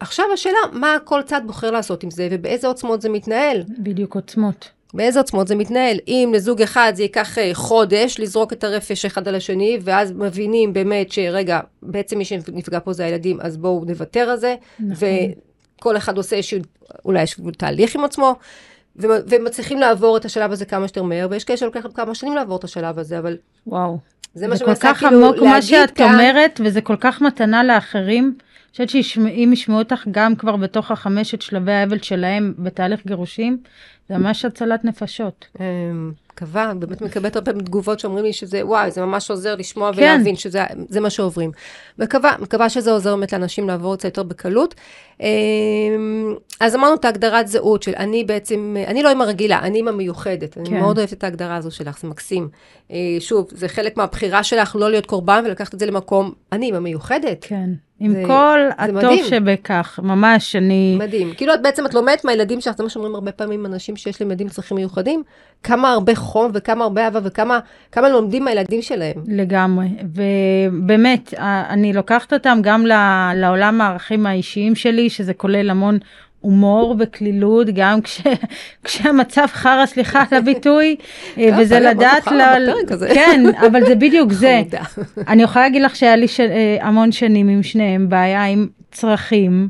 [0.00, 3.62] עכשיו השאלה, מה כל צד בוחר לעשות עם זה, ובאיזה עוצמות זה מתנהל.
[3.78, 4.70] בדיוק עוצמות.
[4.94, 5.96] באיזה עוצמות זה מתנהל.
[6.08, 10.72] אם לזוג אחד זה ייקח אה, חודש לזרוק את הרפש אחד על השני, ואז מבינים
[10.72, 15.08] באמת שרגע, בעצם מי שנפגע פה זה הילדים, אז בואו נוותר על זה, נכון.
[15.78, 16.58] וכל אחד עושה איזשהו,
[17.04, 18.34] אולי איזשהו תהליך עם עצמו,
[18.96, 22.56] ו- ומצליחים לעבור את השלב הזה כמה שיותר מהר, ויש כאלה שלוקח כמה שנים לעבור
[22.56, 23.36] את השלב הזה, אבל
[23.66, 23.98] וואו.
[24.34, 26.12] זה מה זה כל שמנסה כך כאילו עמוק מה להגיד שאת כאן.
[26.12, 28.34] אומרת, וזה כל כך מתנה לאחרים.
[28.68, 33.58] אני חושבת שאם ישמעו אותך גם כבר בתוך החמשת שלבי האבל שלהם בתהליך גירושים,
[34.08, 35.46] זה ממש הצלת נפשות.
[35.60, 39.98] אמ, מקווה, באמת מקבלת הרבה תגובות שאומרים לי שזה, וואי, זה ממש עוזר לשמוע כן.
[39.98, 41.50] ולהבין שזה זה מה שעוברים.
[41.98, 44.74] מקווה, מקווה שזה עוזר באמת לאנשים לעבור את זה יותר בקלות.
[45.20, 45.26] אמ,
[46.60, 50.58] אז אמרנו את ההגדרת זהות של אני בעצם, אני לא אימא רגילה, אני אימא מיוחדת.
[50.58, 50.80] אני כן.
[50.80, 52.48] מאוד אוהבת את ההגדרה הזו שלך, זה מקסים.
[52.90, 56.78] אה, שוב, זה חלק מהבחירה שלך לא להיות קורבן ולקחת את זה למקום, אני אימא
[56.78, 57.38] מיוחדת.
[57.40, 57.70] כן.
[58.00, 59.24] עם זה- כל זה הטוב מדהים.
[59.24, 60.96] שבכך, ממש, אני...
[60.98, 61.32] מדהים.
[61.36, 64.30] כאילו את בעצם, את לומדת מהילדים שלך, זה מה שאומרים הרבה פעמים אנשים שיש להם
[64.30, 65.22] ילדים צרכים מיוחדים,
[65.62, 67.58] כמה הרבה חום וכמה הרבה אהבה וכמה
[67.92, 69.14] כמה לומדים מהילדים שלהם.
[69.28, 69.86] לגמרי,
[70.72, 71.34] ובאמת,
[71.70, 72.86] אני לוקחת אותם גם
[73.34, 75.98] לעולם הערכים האישיים שלי, שזה כולל המון
[76.40, 78.20] הומור וקלילות, גם כש,
[78.84, 80.96] כשהמצב חרא, סליחה על הביטוי,
[81.38, 82.70] אה, וזה לדעת, ל-.
[83.14, 84.62] כן, אבל זה בדיוק זה.
[85.28, 86.40] אני יכולה להגיד לך שהיה לי ש...
[86.40, 89.68] אה, המון שנים עם שניהם בעיה עם צרכים,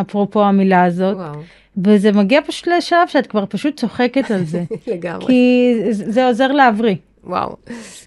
[0.00, 1.40] אפרופו המילה הזאת, וואו,
[1.84, 5.26] וזה מגיע פשוט לשלב שאת כבר פשוט צוחקת על זה, לגמרי.
[5.26, 6.96] כי זה זה עוזר להבריא.
[7.24, 7.56] וואו.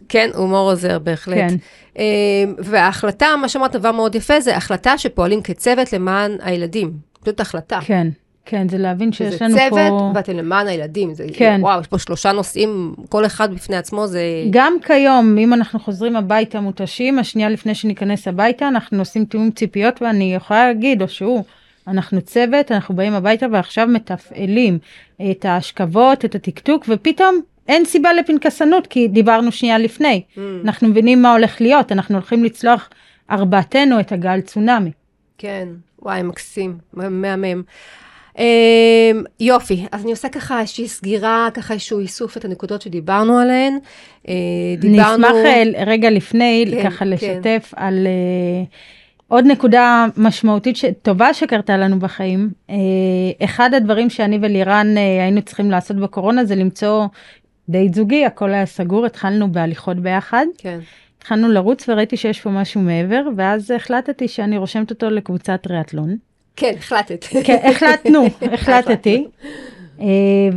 [0.10, 1.38] כן, הומור עוזר בהחלט.
[1.38, 1.56] כן.
[2.00, 2.04] אה,
[2.58, 7.13] וההחלטה, מה שאמרת דבר מאוד יפה, זה החלטה שפועלים כצוות למען הילדים.
[7.26, 7.80] זאת החלטה.
[7.86, 8.08] כן,
[8.46, 10.12] כן, זה להבין שיש לנו צוות, פה...
[10.16, 11.14] ואתם למען הילדים.
[11.14, 11.60] זה, כן.
[11.62, 14.22] וואו, יש פה שלושה נושאים, כל אחד בפני עצמו זה...
[14.50, 20.02] גם כיום, אם אנחנו חוזרים הביתה מותשים, השנייה לפני שניכנס הביתה, אנחנו עושים תיאום ציפיות,
[20.02, 21.44] ואני יכולה להגיד, או שהוא,
[21.88, 24.80] אנחנו צוות, אנחנו באים הביתה ועכשיו מתפעלים
[25.32, 30.22] את ההשכבות, את התקתוק, ופתאום אין סיבה לפנקסנות, כי דיברנו שנייה לפני.
[30.36, 32.90] Mm, אנחנו מבינים מה הולך להיות, אנחנו הולכים לצלוח
[33.32, 34.92] ארבעתנו את הגל צונאמי.
[35.38, 35.68] כן,
[36.04, 37.64] וואי, מקסים, מהמם.
[38.40, 38.44] אמ,
[39.40, 43.78] יופי, אז אני עושה ככה איזושהי סגירה, ככה איזשהו איסוף את הנקודות שדיברנו עליהן.
[44.28, 44.34] אה,
[44.84, 47.10] אני אשמח אה, רגע לפני, כן, ככה כן.
[47.10, 48.64] לשתף על אה,
[49.28, 52.50] עוד נקודה משמעותית ש- טובה שקרתה לנו בחיים.
[52.70, 52.76] אה,
[53.46, 57.06] אחד הדברים שאני ולירן אה, היינו צריכים לעשות בקורונה זה למצוא
[57.70, 60.46] דייט זוגי, הכל היה סגור, התחלנו בהליכות ביחד.
[60.58, 60.80] כן.
[61.24, 66.16] התחלנו לרוץ וראיתי שיש פה משהו מעבר, ואז החלטתי שאני רושמת אותו לקבוצת טריאטלון.
[66.56, 67.26] כן, החלטת.
[67.44, 69.28] כן, החלטנו, החלטתי.
[70.00, 70.06] אה,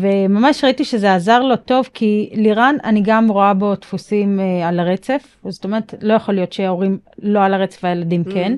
[0.01, 4.81] וממש ראיתי שזה עזר לו טוב, כי לירן, אני גם רואה בו דפוסים אה, על
[4.81, 8.57] הרצף, זאת אומרת, לא יכול להיות שההורים לא על הרצף והילדים כן.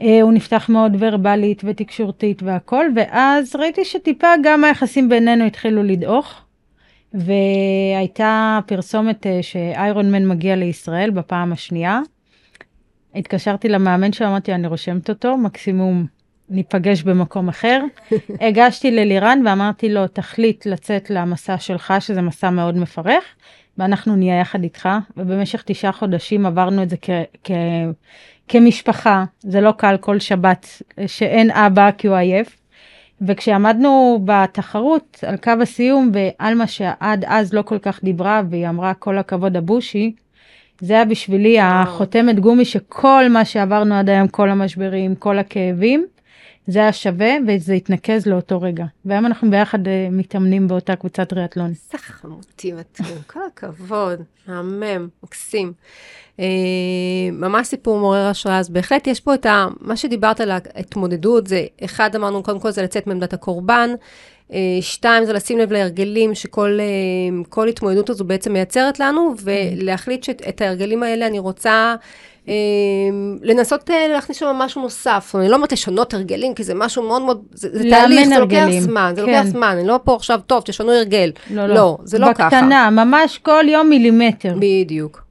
[0.00, 6.43] אה, הוא נפתח מאוד ורבלית ותקשורתית והכל, ואז ראיתי שטיפה גם היחסים בינינו התחילו לדעוך.
[7.14, 12.00] והייתה פרסומת אה, שאיירון מן מגיע לישראל בפעם השנייה.
[13.14, 16.06] התקשרתי למאמן שלו, אמרתי, אני רושמת אותו, מקסימום
[16.48, 17.84] ניפגש במקום אחר.
[18.40, 23.24] הגשתי ללירן ואמרתי לו, תחליט לצאת למסע שלך, שזה מסע מאוד מפרך,
[23.78, 24.88] ואנחנו נהיה יחד איתך.
[25.16, 27.10] ובמשך תשעה חודשים עברנו את זה כ-
[27.44, 27.50] כ-
[28.48, 32.63] כמשפחה, זה לא קל כל שבת שאין אבא כי הוא עייף.
[33.26, 39.18] וכשעמדנו בתחרות על קו הסיום, ועלמה שעד אז לא כל כך דיברה, והיא אמרה כל
[39.18, 40.14] הכבוד הבושי,
[40.80, 46.06] זה היה בשבילי החותמת גומי שכל מה שעברנו עד היום, כל המשברים, כל הכאבים,
[46.66, 48.84] זה היה שווה וזה התנקז לאותו רגע.
[49.04, 51.68] והיום אנחנו ביחד אה, מתאמנים באותה קבוצת ריאטלון.
[51.68, 55.72] איזה חמותי מתאים, כל הכבוד, מהמם, מקסים.
[56.40, 56.46] אה,
[57.32, 59.66] ממש סיפור מעורר השראה, אז בהחלט יש פה את ה...
[59.80, 63.90] מה שדיברת על ההתמודדות, זה אחד אמרנו, קודם כל זה לצאת מעמדת הקורבן,
[64.52, 66.78] אה, שתיים זה לשים לב להרגלים שכל
[67.60, 71.94] אה, התמודדות הזו בעצם מייצרת לנו, ולהחליט שאת ההרגלים האלה אני רוצה...
[73.42, 77.42] לנסות להכניס שם משהו נוסף, אני לא אומרת לשנות הרגלים, כי זה משהו מאוד מאוד,
[77.52, 79.26] זה, זה תהליך, זה לוקח זמן, זה כן.
[79.26, 81.32] לוקח זמן, אני לא פה עכשיו, טוב, תשנו הרגל.
[81.50, 82.46] לא, לא, זה לא ככה.
[82.46, 84.54] בקטנה, ממש כל יום מילימטר.
[84.58, 85.23] בדיוק.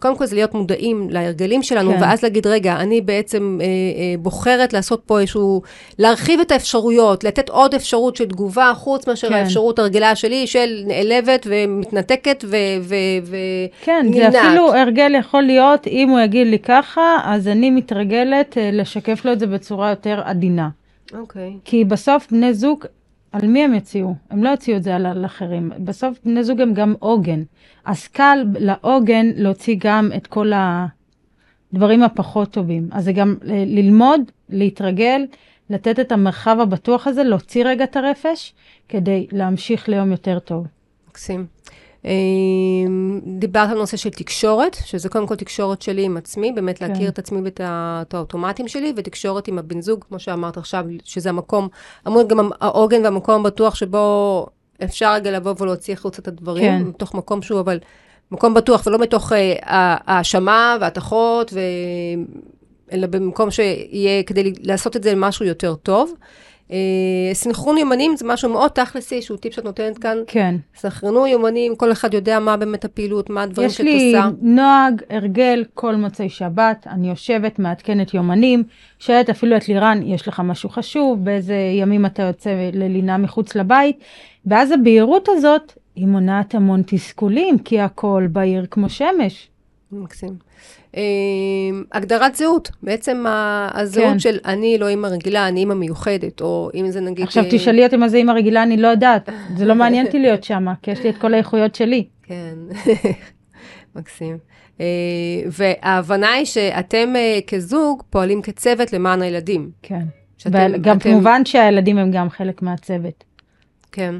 [0.00, 1.98] קודם כל זה להיות מודעים להרגלים שלנו, כן.
[2.00, 5.62] ואז להגיד, רגע, אני בעצם אה, אה, בוחרת לעשות פה איזשהו,
[5.98, 9.34] להרחיב את האפשרויות, לתת עוד אפשרות של תגובה, חוץ מאשר כן.
[9.34, 12.56] האפשרות הרגילה שלי, של נעלבת ומתנתקת ו...
[12.80, 12.94] ו,
[13.24, 13.36] ו
[13.84, 14.34] כן, זה נמנעת.
[14.34, 19.32] אפילו הרגל יכול להיות, אם הוא יגיד לי ככה, אז אני מתרגלת אה, לשקף לו
[19.32, 20.68] את זה בצורה יותר עדינה.
[21.18, 21.52] אוקיי.
[21.64, 22.84] כי בסוף בני זוג,
[23.32, 24.14] על מי הם יציעו?
[24.30, 25.72] הם לא יציעו את זה על, אחרים.
[25.84, 27.42] בסוף בני זוג הם גם עוגן.
[27.84, 30.52] אז קל לעוגן להוציא גם את כל
[31.72, 32.88] הדברים הפחות טובים.
[32.92, 35.26] אז זה גם ל- ללמוד, להתרגל,
[35.70, 38.54] לתת את המרחב הבטוח הזה, להוציא רגע את הרפש,
[38.88, 40.66] כדי להמשיך ליום יותר טוב.
[41.08, 41.61] מקסים.
[42.06, 42.12] אה,
[43.38, 46.88] דיברת על נושא של תקשורת, שזה קודם כל תקשורת שלי עם עצמי, באמת כן.
[46.88, 51.28] להכיר את עצמי ואת את האוטומטים שלי, ותקשורת עם הבן זוג, כמו שאמרת עכשיו, שזה
[51.28, 51.68] המקום,
[52.06, 54.46] אמור גם העוגן והמקום הבטוח שבו
[54.84, 56.82] אפשר רגע לבוא ולהוציא החוצה את הדברים, כן.
[56.82, 57.78] מתוך מקום שהוא אבל
[58.32, 59.56] מקום בטוח, ולא מתוך אה,
[60.06, 61.60] האשמה והתכות, ו...
[62.92, 66.12] אלא במקום שיהיה כדי לעשות את זה למשהו יותר טוב.
[66.72, 70.16] אה, סנכרון יומנים זה משהו מאוד תכלסי, שהוא טיפ שאת נותנת כאן.
[70.26, 70.54] כן.
[70.76, 74.28] סנכרנו יומנים, כל אחד יודע מה באמת הפעילות, מה הדברים יש שאת לי עושה.
[74.42, 78.64] נוהג, הרגל, כל מוצאי שבת, אני יושבת, מעדכנת יומנים,
[78.98, 83.98] שואלת אפילו את לירן, יש לך משהו חשוב, באיזה ימים אתה יוצא ללינה מחוץ לבית,
[84.46, 89.48] ואז הבהירות הזאת, היא מונעת המון תסכולים, כי הכל בהיר כמו שמש.
[89.92, 90.36] מקסים.
[90.96, 91.02] אה,
[91.92, 93.24] הגדרת זהות, בעצם
[93.74, 94.18] הזהות כן.
[94.18, 97.24] של אני לא אימא רגילה, אני אימא מיוחדת, או אם זה נגיד...
[97.24, 100.44] עכשיו תשאלי אותי מה זה אימא רגילה, אני לא יודעת, זה לא מעניין אותי להיות
[100.44, 102.04] שמה, כי יש לי את כל האיכויות שלי.
[102.22, 102.54] כן,
[103.96, 104.38] מקסים.
[104.80, 104.86] אה,
[105.46, 109.70] וההבנה היא שאתם אה, כזוג פועלים כצוות למען הילדים.
[109.82, 110.02] כן.
[110.38, 113.24] שאתם- וגם אתם- כמובן שהילדים הם גם חלק מהצוות.
[113.92, 114.14] כן.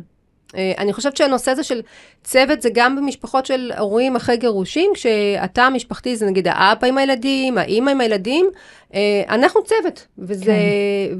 [0.56, 1.80] אה, אני חושבת שהנושא הזה של
[2.24, 7.58] צוות זה גם במשפחות של הורים אחרי גירושים, כשהתא המשפחתי זה נגיד האבא עם הילדים,
[7.58, 8.50] האימא עם הילדים,
[8.94, 10.56] אה, אנחנו צוות, וזה,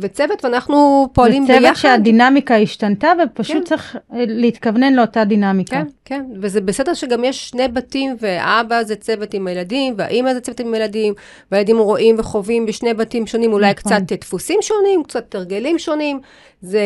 [0.01, 1.65] וצוות ואנחנו פועלים זה ביחד.
[1.65, 3.65] צוות שהדינמיקה השתנתה, ופשוט כן.
[3.65, 5.77] צריך אה, להתכוונן לאותה דינמיקה.
[5.77, 10.41] כן, כן, וזה בסדר שגם יש שני בתים, והאבא זה צוות עם הילדים, והאימא זה
[10.41, 11.15] צוות עם הילדים,
[11.53, 13.93] והילדים רואים וחווים בשני בתים שונים, אולי נכון.
[13.93, 16.21] קצת דפוסים שונים, קצת הרגלים שונים.
[16.63, 16.81] זה...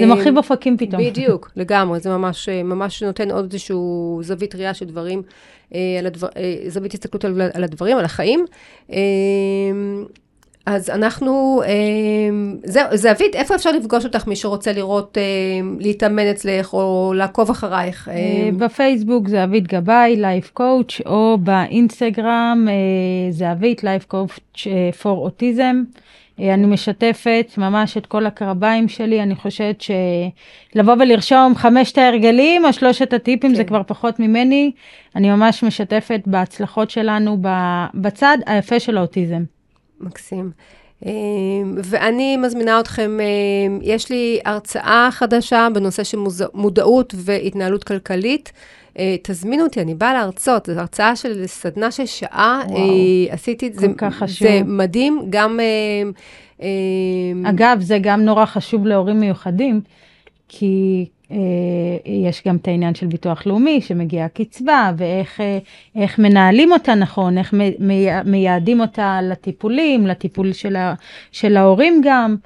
[0.00, 1.02] זה מרחיב אופקים פתאום.
[1.02, 5.22] בדיוק, לגמרי, זה ממש, ממש נותן עוד איזשהו זווית ראייה של דברים,
[5.74, 8.44] אה, על הדבר, אה, זווית הסתכלות על, על הדברים, על החיים.
[8.92, 8.98] אה,
[10.66, 11.70] אז אנחנו, אה,
[12.64, 15.22] זהו, זהבית, איפה אפשר לפגוש אותך, מי שרוצה לראות, אה,
[15.78, 18.08] להתאמן אצלך, או לעקוב אחרייך?
[18.08, 24.38] אה, אה, בפייסבוק זהבית גבאי, לייף קואוץ', או באינסטגרם אה, זהבית, לייף קואוץ'
[25.02, 25.82] פור אוטיזם.
[26.40, 32.72] אה, אני משתפת ממש את כל הקרביים שלי, אני חושבת שלבוא ולרשום חמשת ההרגלים או
[32.72, 33.56] שלושת הטיפים כן.
[33.56, 34.72] זה כבר פחות ממני,
[35.16, 37.38] אני ממש משתפת בהצלחות שלנו
[37.94, 39.42] בצד היפה של האוטיזם.
[40.00, 40.50] מקסים.
[41.06, 41.12] אה,
[41.84, 43.18] ואני מזמינה אתכם,
[43.82, 46.18] יש לי הרצאה חדשה בנושא של
[46.54, 48.52] מודעות והתנהלות כלכלית.
[48.98, 53.66] אה, תזמינו אותי, אני באה להרצות, זו הרצאה של סדנה של שעה, וואו, אה, עשיתי
[53.66, 53.86] את זה,
[54.26, 55.60] זה מדהים, גם...
[55.60, 56.68] אה,
[57.44, 59.80] אגב, זה גם נורא חשוב להורים מיוחדים,
[60.48, 61.06] כי
[62.06, 67.54] יש גם את העניין של ביטוח לאומי, שמגיעה קצבה, ואיך מנהלים אותה נכון, איך
[68.24, 70.94] מייעדים אותה לטיפולים, לטיפול של, ה,
[71.32, 72.36] של ההורים גם.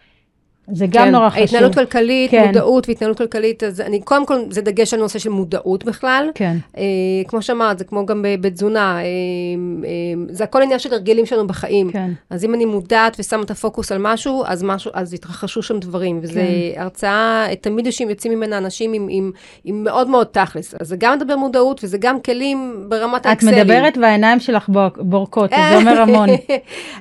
[0.72, 1.42] זה גם כן, נורא חשוב.
[1.44, 2.46] התנהלות כלכלית, כן.
[2.46, 6.30] מודעות והתנהלות כלכלית, אז אני, קודם כל, זה דגש על נושא של מודעות בכלל.
[6.34, 6.56] כן.
[6.76, 6.82] אה,
[7.28, 11.92] כמו שאמרת, זה כמו גם בתזונה, אה, אה, זה הכל עניין של הרגלים שלנו בחיים.
[11.92, 12.10] כן.
[12.30, 16.18] אז אם אני מודעת ושמה את הפוקוס על משהו, אז משהו, אז יתרחשו שם דברים.
[16.22, 16.80] וזו כן.
[16.80, 19.30] הרצאה, תמיד יוצאים ממנה אנשים עם, עם,
[19.64, 20.74] עם מאוד מאוד תכלס.
[20.80, 23.54] אז זה גם מדבר מודעות, וזה גם כלים ברמת האקסלים.
[23.54, 26.28] את מדברת והעיניים שלך בורקות, זה אומר המון.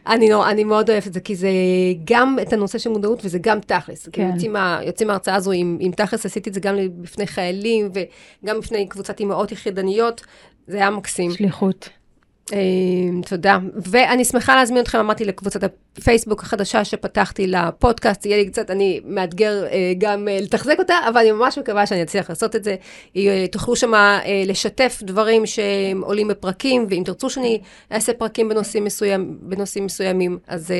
[0.08, 1.50] אני, אני מאוד אוהבת את זה, כי זה
[2.04, 4.10] גם את הנושא של מודעות, וזה גם גם תכלס.
[4.12, 4.30] כן.
[4.34, 7.92] יוצאים, מה, יוצאים מההרצאה הזו עם, עם תכלס, עשיתי את זה גם בפני חיילים
[8.44, 10.22] וגם בפני קבוצת אימהות יחידניות,
[10.68, 11.32] זה היה מקסים.
[11.32, 11.90] שליחות.
[12.50, 12.56] Uh,
[13.30, 13.58] תודה.
[13.76, 15.64] ואני שמחה להזמין אתכם, אמרתי, לקבוצת
[15.98, 21.18] הפייסבוק החדשה שפתחתי לפודקאסט, יהיה לי קצת, אני מאתגר uh, גם uh, לתחזק אותה, אבל
[21.18, 22.76] אני ממש מקווה שאני אצליח לעשות את זה.
[23.14, 23.18] Uh,
[23.52, 23.88] תוכלו uh,
[24.46, 30.74] לשתף דברים שעולים בפרקים, ואם תרצו שאני אעשה פרקים בנושאים, מסוים, בנושאים מסוימים, אז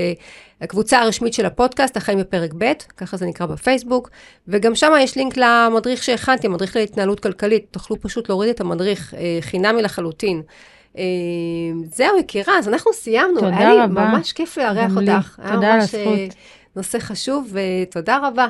[0.62, 4.10] הקבוצה הרשמית של הפודקאסט, החיים בפרק ב', ככה זה נקרא בפייסבוק,
[4.48, 9.82] וגם שם יש לינק למדריך שהכנתי, המדריך להתנהלות כלכלית, תוכלו פשוט להוריד את המדריך, חינמי
[9.82, 10.42] לחלוטין.
[10.98, 13.34] אמ, זהו, יקירה, אז אנחנו סיימנו.
[13.36, 13.58] תודה רבה.
[13.58, 15.40] היה לי ממש כיף לארח אותך.
[15.54, 16.36] תודה על הזכות.
[16.76, 17.54] נושא חשוב,
[17.88, 18.48] ותודה רבה.